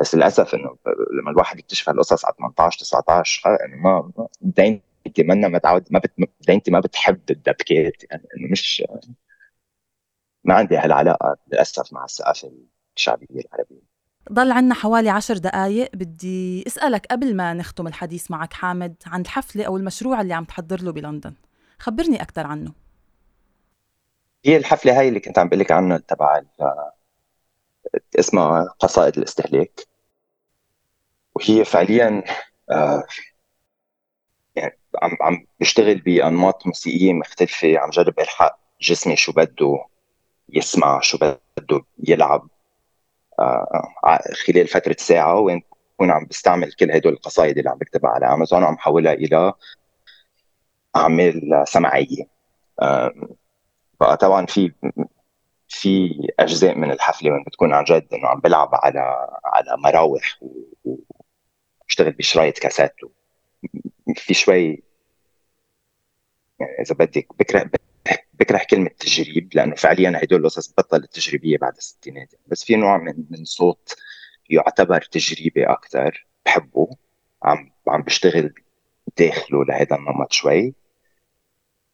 بس 0.00 0.14
للأسف 0.14 0.54
إنه 0.54 0.76
لما 1.20 1.30
الواحد 1.30 1.58
يكتشف 1.58 1.88
هالقصص 1.88 2.24
على 2.24 2.34
18 2.38 2.78
19 2.80 3.58
يعني 3.60 3.76
ما 3.82 4.12
دينتي 4.40 5.22
منا 5.22 5.48
متعود 5.48 5.84
ما 5.90 5.98
بت 5.98 6.12
دينتي 6.40 6.70
ما 6.70 6.80
بتحب 6.80 7.20
الدبكات. 7.30 8.04
يعني 8.10 8.22
إنه 8.38 8.52
مش 8.52 8.82
ما 10.44 10.54
عندي 10.54 10.76
هالعلاقة 10.76 11.36
للأسف 11.52 11.92
مع 11.92 12.04
الثقافة 12.04 12.52
الشعبية 12.96 13.26
العربية. 13.40 13.91
ضل 14.32 14.52
عنا 14.52 14.74
حوالي 14.74 15.10
عشر 15.10 15.38
دقايق. 15.38 15.90
بدي 15.94 16.64
أسألك 16.66 17.06
قبل 17.06 17.36
ما 17.36 17.54
نختم 17.54 17.86
الحديث 17.86 18.30
معك 18.30 18.52
حامد 18.52 18.94
عن 19.06 19.20
الحفلة 19.20 19.64
أو 19.64 19.76
المشروع 19.76 20.20
اللي 20.20 20.34
عم 20.34 20.44
تحضر 20.44 20.82
له 20.82 20.92
بلندن. 20.92 21.34
خبرني 21.78 22.22
أكثر 22.22 22.46
عنه. 22.46 22.72
هي 24.44 24.56
الحفلة 24.56 24.98
هاي 24.98 25.08
اللي 25.08 25.20
كنت 25.20 25.38
عم 25.38 25.48
بقول 25.48 25.60
لك 25.60 25.72
عنها 25.72 25.98
تبع 25.98 26.42
اسمها 28.18 28.74
قصائد 28.78 29.18
الاستهلاك. 29.18 29.86
وهي 31.34 31.64
فعليا 31.64 32.24
آه 32.70 33.04
يعني 34.56 34.78
عم 35.02 35.16
عم 35.20 35.46
بشتغل 35.60 36.00
بأنماط 36.00 36.66
موسيقية 36.66 37.12
مختلفة. 37.12 37.78
عم 37.78 37.90
جرب 37.90 38.20
الحق 38.20 38.58
جسمي 38.80 39.16
شو 39.16 39.32
بده 39.32 39.84
يسمع 40.48 41.00
شو 41.00 41.18
بده 41.18 41.84
يلعب. 42.08 42.48
خلال 44.46 44.68
فترة 44.68 44.96
ساعة 44.98 45.40
وين 45.40 45.62
بكون 45.94 46.10
عم 46.10 46.26
بستعمل 46.26 46.72
كل 46.72 46.90
هدول 46.90 47.12
القصائد 47.12 47.58
اللي 47.58 47.70
عم 47.70 47.78
بكتبها 47.78 48.10
على 48.10 48.26
أمازون 48.34 48.62
وعم 48.62 48.78
حولها 48.78 49.12
إلى 49.12 49.52
أعمال 50.96 51.62
سمعية. 51.66 52.24
فطبعا 54.00 54.46
في 54.46 54.72
في 55.68 56.10
أجزاء 56.40 56.78
من 56.78 56.90
الحفلة 56.90 57.32
وين 57.32 57.42
بتكون 57.44 57.72
عن 57.72 57.84
جد 57.84 58.08
إنه 58.14 58.28
عم 58.28 58.40
بلعب 58.40 58.70
على 58.72 59.28
على 59.44 59.76
مراوح 59.78 60.38
وبشتغل 61.84 62.12
بشرايط 62.12 62.58
كاسات 62.58 62.96
في 64.16 64.34
شوي 64.34 64.82
يعني 66.60 66.72
إذا 66.80 66.94
بدك 66.94 67.26
بكرة 67.38 67.70
بكره 68.34 68.60
كلمه 68.70 68.90
تجريب 68.98 69.50
لأنه 69.54 69.74
فعليا 69.74 70.20
هدول 70.22 70.40
القصص 70.40 70.72
بطلت 70.72 71.14
تجريبيه 71.14 71.58
بعد 71.58 71.76
الستينات. 71.76 72.34
بس 72.46 72.64
في 72.64 72.76
نوع 72.76 72.98
من 72.98 73.24
من 73.30 73.44
صوت 73.44 73.94
يعتبر 74.50 75.00
تجريبي 75.02 75.64
أكثر 75.66 76.26
بحبه. 76.46 76.88
عم 77.42 77.72
عم 77.88 78.02
بشتغل 78.02 78.54
داخله 79.18 79.64
لهذا 79.64 79.96
النمط 79.96 80.32
شوي. 80.32 80.74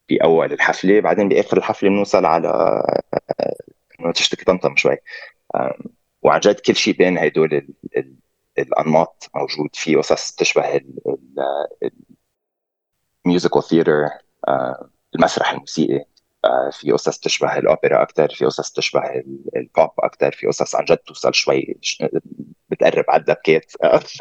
بأول 0.09 0.53
الحفلة 0.53 1.01
بعدين 1.01 1.29
بآخر 1.29 1.57
الحفلة 1.57 1.90
بنوصل 1.90 2.25
على 2.27 2.83
إنه 4.01 4.12
تشتكي 4.12 4.44
طمطم 4.44 4.77
شوي. 4.77 4.97
وعن 6.23 6.40
جد 6.40 6.61
كل 6.61 6.77
شيء 6.77 6.94
بين 6.94 7.18
هدول 7.18 7.75
الأنماط 8.59 9.31
موجود. 9.35 9.71
في 9.75 9.97
قصص 9.97 10.33
تشبه 10.33 10.81
ال 13.27 13.31
musical 13.31 13.62
theater 13.62 14.09
المسرح 15.14 15.51
الموسيقي. 15.51 16.05
آه، 16.44 16.71
في 16.73 16.92
قصص 16.92 17.18
تشبه 17.18 17.59
الأوبرا 17.59 18.03
أكثر 18.03 18.29
في 18.29 18.44
قصص 18.44 18.73
تشبه 18.73 19.01
البوب 19.57 19.90
أكثر 19.99 20.33
في 20.33 20.47
قصص 20.47 20.75
عن 20.75 20.85
جد 20.85 20.97
توصل 20.97 21.35
شوي 21.35 21.77
بتقرب 22.68 23.05
على 23.09 23.21
الدبكات. 23.21 23.73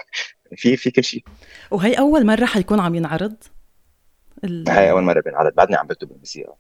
في 0.58 0.78
في 0.78 0.92
كل 0.92 1.04
شيء. 1.04 1.24
وهي 1.72 1.94
أول 1.94 2.26
مرة 2.26 2.46
حيكون 2.46 2.80
عم 2.80 2.96
ينعرض؟ 2.96 3.36
ال... 4.44 4.70
هاي 4.70 4.92
أول 4.92 5.04
مرة 5.04 5.22
بينعرض. 5.22 5.54
بعدني 5.54 5.76
عم 5.76 5.88
بكتب 5.88 6.12
الموسيقى. 6.12 6.56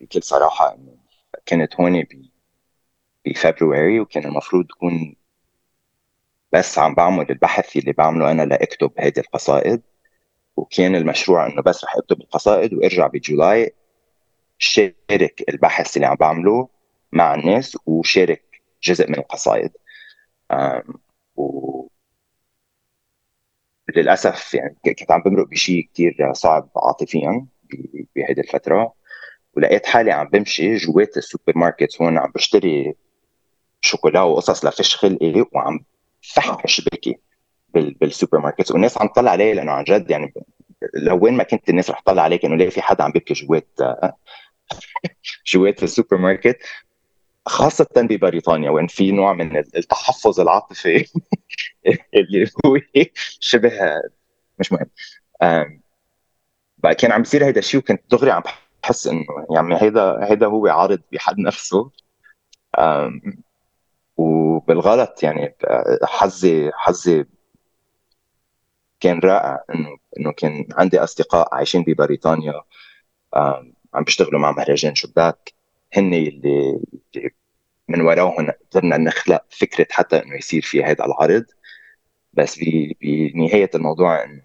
بكل 0.00 0.22
صراحة 0.22 0.74
انه 0.74 0.96
كنت 1.48 1.80
هون 1.80 2.04
ب 3.26 3.34
February 3.34 4.00
وكان 4.00 4.24
المفروض 4.24 4.66
تكون 4.66 5.16
بس 6.52 6.78
عم 6.78 6.94
بعمل 6.94 7.30
البحث 7.30 7.76
اللي 7.76 7.92
بعمله 7.92 8.30
أنا 8.30 8.42
لأكتب 8.42 8.92
هذه 8.98 9.18
القصائد. 9.18 9.82
وكان 10.60 10.96
المشروع 10.96 11.46
إنه 11.46 11.62
بس 11.62 11.84
رح 11.84 11.96
اكتب 11.96 12.20
القصائد 12.20 12.74
وارجع 12.74 13.06
بجولاي 13.06 13.74
شارك 14.58 15.44
البحث 15.48 15.96
اللي 15.96 16.06
عم 16.06 16.16
بعمله 16.16 16.68
مع 17.12 17.34
الناس 17.34 17.78
وشارك 17.86 18.62
جزء 18.82 19.08
من 19.08 19.18
القصائد. 19.18 19.70
و 21.36 21.86
للأسف 23.96 24.54
يعني 24.54 24.76
كنت 24.84 25.10
عم 25.10 25.22
بمرق 25.22 25.48
بشيء 25.48 25.88
كثير 25.94 26.32
صعب 26.32 26.70
عاطفيا 26.76 27.46
بهيدي 28.16 28.40
الفترة. 28.40 28.94
ولقيت 29.56 29.86
حالي 29.86 30.12
عم 30.12 30.28
بمشي 30.28 30.76
جوات 30.76 31.16
السوبر 31.16 31.52
ماركت 31.58 32.02
هون 32.02 32.18
عم 32.18 32.30
بشتري 32.34 32.94
شوكولا 33.80 34.22
وقصص 34.22 34.64
لفش 34.64 34.96
خلقي 34.96 35.44
وعم 35.52 35.84
فحش 36.20 36.80
بكي. 36.80 37.18
بالسوبر 37.74 38.38
ماركت 38.38 38.70
والناس 38.70 38.98
عم 38.98 39.08
تطلع 39.08 39.30
علي 39.30 39.54
لأنه 39.54 39.72
عن 39.72 39.84
جد 39.84 40.10
يعني 40.10 40.34
لو 40.94 41.18
وين 41.24 41.34
ما 41.34 41.42
كنت 41.42 41.70
الناس 41.70 41.90
رح 41.90 42.00
تطلع 42.00 42.22
عليك 42.22 42.44
إنه 42.44 42.56
ليه 42.56 42.68
في 42.70 42.82
حدا 42.82 43.04
عم 43.04 43.12
بيبكي 43.12 43.34
جوات 43.34 43.78
جوات 45.54 45.82
السوبر 45.82 46.16
ماركت 46.16 46.58
خاصة 47.46 47.88
ببريطانيا 47.96 48.70
وين 48.70 48.86
في 48.86 49.12
نوع 49.12 49.32
من 49.32 49.56
التحفظ 49.56 50.40
العاطفي 50.40 51.06
اللي 52.14 52.50
هو 52.66 52.78
شبه 53.40 53.72
مش 54.58 54.72
مهم. 54.72 54.90
بقى 56.78 56.94
كان 56.94 57.12
عم 57.12 57.22
بيصير 57.22 57.44
هيدا 57.44 57.58
الشيء 57.58 57.80
وكنت 57.80 58.02
دغري 58.10 58.30
عم 58.30 58.42
بحس 58.82 59.06
إنه 59.06 59.24
يعني 59.56 59.82
هيدا 59.82 60.30
هيدا 60.30 60.46
هو 60.46 60.66
عارض 60.66 61.00
بحد 61.12 61.38
نفسه. 61.38 61.90
وبالغلط 64.16 65.22
يعني 65.22 65.54
حظي 66.02 66.70
حظي 66.74 67.26
كان 69.00 69.18
رائع 69.18 69.64
انه 69.74 69.98
إنه 70.18 70.32
كان 70.32 70.66
عندي 70.72 70.98
أصدقاء 70.98 71.54
عايشين 71.54 71.82
ببريطانيا 71.82 72.62
عم 73.94 74.04
بيشتغلوا 74.04 74.40
مع 74.40 74.52
مهرجان 74.52 74.94
شباك. 74.94 75.52
هن 75.92 76.14
اللي 76.14 76.80
من 77.88 78.00
وراهم 78.00 78.50
قدرنا 78.72 78.96
نخلق 78.96 79.44
فكرة 79.50 79.86
حتى 79.90 80.22
إنه 80.22 80.36
يصير 80.36 80.62
في 80.62 80.84
هذا 80.84 81.04
العرض. 81.04 81.44
بس 82.32 82.58
بنهاية 83.02 83.70
الموضوع 83.74 84.24
انه 84.24 84.42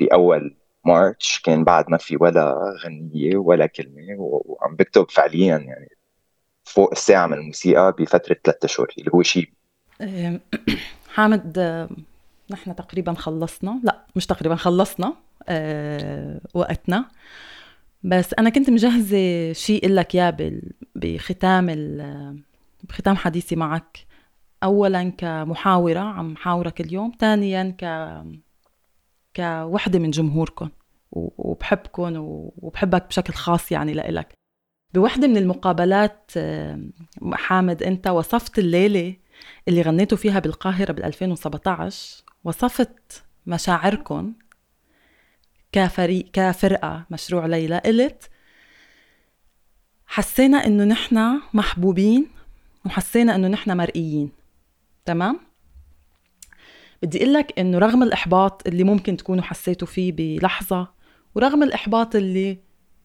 بأول 0.00 0.56
مارتش 0.84 1.40
كان 1.40 1.64
بعد 1.64 1.90
ما 1.90 1.96
في 1.96 2.16
ولا 2.20 2.74
غنية 2.84 3.36
ولا 3.36 3.66
كلمة 3.66 4.16
وعم 4.18 4.76
بكتب 4.76 5.10
فعليا 5.10 5.58
يعني 5.58 5.88
فوق 6.64 6.90
الساعة 6.92 7.26
من 7.26 7.38
الموسيقى 7.38 7.94
بفترة 7.98 8.36
ثلاثة 8.44 8.66
اشهر 8.66 8.86
اللي 8.98 9.10
هو 9.14 9.22
شيء 9.22 9.52
حامد 11.14 11.58
نحن 12.50 12.76
تقريبا 12.76 13.14
خلصنا. 13.14 13.80
لا 13.84 14.06
مش 14.16 14.26
تقريبا 14.26 14.54
خلصنا 14.56 15.14
أه 15.48 16.40
وقتنا. 16.54 17.04
بس 18.02 18.34
أنا 18.38 18.50
كنت 18.50 18.70
مجهزة 18.70 19.52
شيء 19.52 19.88
لك 19.88 20.14
إياه 20.14 20.36
بختام 20.94 21.66
بختام 22.84 23.16
حديثي 23.16 23.56
معك. 23.56 24.06
اولا 24.62 25.08
كمحاورة 25.10 26.00
عم 26.00 26.36
حاورك 26.36 26.80
اليوم 26.80 27.12
ثانيا 27.20 27.76
ك 27.78 27.84
كوحدة 29.36 29.98
من 29.98 30.10
جمهوركم. 30.10 30.68
وبحبكم 31.12 32.16
وبحبك 32.56 33.06
بشكل 33.08 33.32
خاص 33.32 33.72
يعني 33.72 33.92
لإلك. 33.92 34.34
بوحدة 34.94 35.26
من 35.26 35.36
المقابلات 35.36 36.30
حامد 37.32 37.82
أنت 37.82 38.06
وصفت 38.08 38.58
الليلة 38.58 39.16
اللي 39.68 39.82
غنيتوا 39.82 40.18
فيها 40.18 40.38
بالقاهرة 40.38 40.92
بال 40.92 41.04
2017 41.04 42.22
وصفت 42.44 43.24
مشاعركم 43.46 44.32
كفريق 45.72 46.30
كفرقة 46.32 47.06
مشروع 47.10 47.46
ليلى 47.46 47.78
قلت 47.78 48.30
حسينا 50.06 50.66
إنه 50.66 50.84
نحن 50.84 51.40
محبوبين 51.54 52.26
وحسينا 52.86 53.34
إنه 53.34 53.48
نحن 53.48 53.76
مرئيين. 53.76 54.30
تمام؟ 55.04 55.40
بدي 57.02 57.18
أقول 57.18 57.32
لك 57.34 57.58
إنه 57.58 57.78
رغم 57.78 58.02
الإحباط 58.02 58.66
اللي 58.66 58.84
ممكن 58.84 59.16
تكونوا 59.16 59.42
حسيتوا 59.42 59.88
فيه 59.88 60.12
بلحظة 60.12 60.92
ورغم 61.34 61.62
الإحباط 61.62 62.16
اللي 62.16 62.58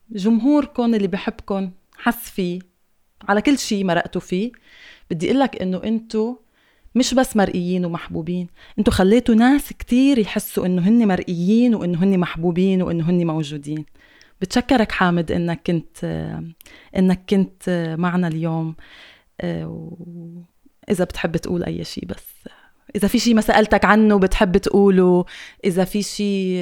جمهوركم 0.09 0.95
اللي 0.95 1.07
بحبكم 1.07 1.71
حس 1.97 2.29
فيه 2.29 2.59
على 3.29 3.41
كل 3.41 3.57
شيء 3.57 3.83
مرقتوا 3.85 4.21
فيه 4.21 4.51
بدي 5.11 5.27
أقول 5.27 5.39
لك 5.39 5.61
إنه 5.61 5.83
أنتوا 5.83 6.35
مش 6.95 7.13
بس 7.13 7.35
مرئيين 7.35 7.85
ومحبوبين. 7.85 8.47
أنتوا 8.79 8.93
خليتوا 8.93 9.35
ناس 9.35 9.73
كتير 9.73 10.19
يحسوا 10.19 10.65
إنه 10.65 10.87
هن 10.87 11.07
مرئيين 11.07 11.75
وإنه 11.75 12.03
هن 12.03 12.19
محبوبين 12.19 12.81
وإنه 12.81 13.09
هن 13.09 13.27
موجودين. 13.27 13.85
بتشكرك 14.41 14.91
حامد 14.91 15.31
إنك 15.31 15.61
كنت 15.67 16.03
إنك 16.97 17.21
كنت 17.29 17.95
معنا 17.99 18.27
اليوم. 18.27 18.75
اذا 20.89 21.03
بتحب 21.03 21.37
تقول 21.37 21.63
أي 21.63 21.83
شيء 21.83 22.05
بس. 22.05 22.25
إذا 22.95 23.07
في 23.07 23.19
شيء 23.19 23.33
ما 23.33 23.41
سألتك 23.41 23.85
عنه 23.85 24.19
بتحب 24.19 24.57
تقوله. 24.57 25.25
إذا 25.65 25.83
في 25.83 26.03
شيء 26.03 26.59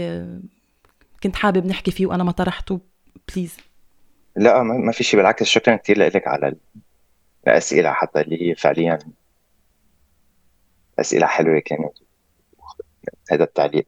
كنت 1.24 1.36
حابب 1.36 1.66
نحكي 1.66 1.92
فيه 1.92 2.06
وأنا 2.06 2.24
ما 2.24 2.32
طرحته 2.32 2.80
بليز 3.34 3.58
لا 4.36 4.64
ما 4.64 4.92
في 4.92 5.04
شيء 5.04 5.20
بالعكس 5.20 5.46
شكرا 5.46 5.76
كثير 5.76 6.00
لك 6.00 6.28
على 6.28 6.56
الأسئلة 7.48 7.92
حتى 7.92 8.22
اللي 8.22 8.50
هي 8.50 8.56
فعليا 8.56 9.00
أسئلة 11.00 11.28
حلوة 11.28 11.60
كانت. 11.60 11.94
هذا 13.32 13.44
التعليق 13.44 13.88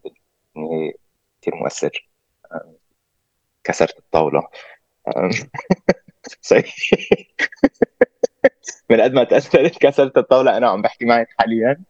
كثير 1.42 1.56
مؤثر. 1.56 2.10
كسرت 3.64 3.98
الطاولة. 3.98 4.48
من 8.90 9.02
قد 9.02 9.14
ما 9.14 9.24
تأثرت 9.24 9.78
كسرت 9.78 10.18
الطاولة. 10.18 10.58
أنا 10.58 10.70
عم 10.70 10.82
بحكي 10.82 11.06
معك 11.06 11.28
حاليا. 11.40 11.84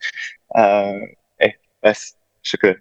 إيه 1.41 1.59
بس 1.83 2.17
شكرا. 2.41 2.75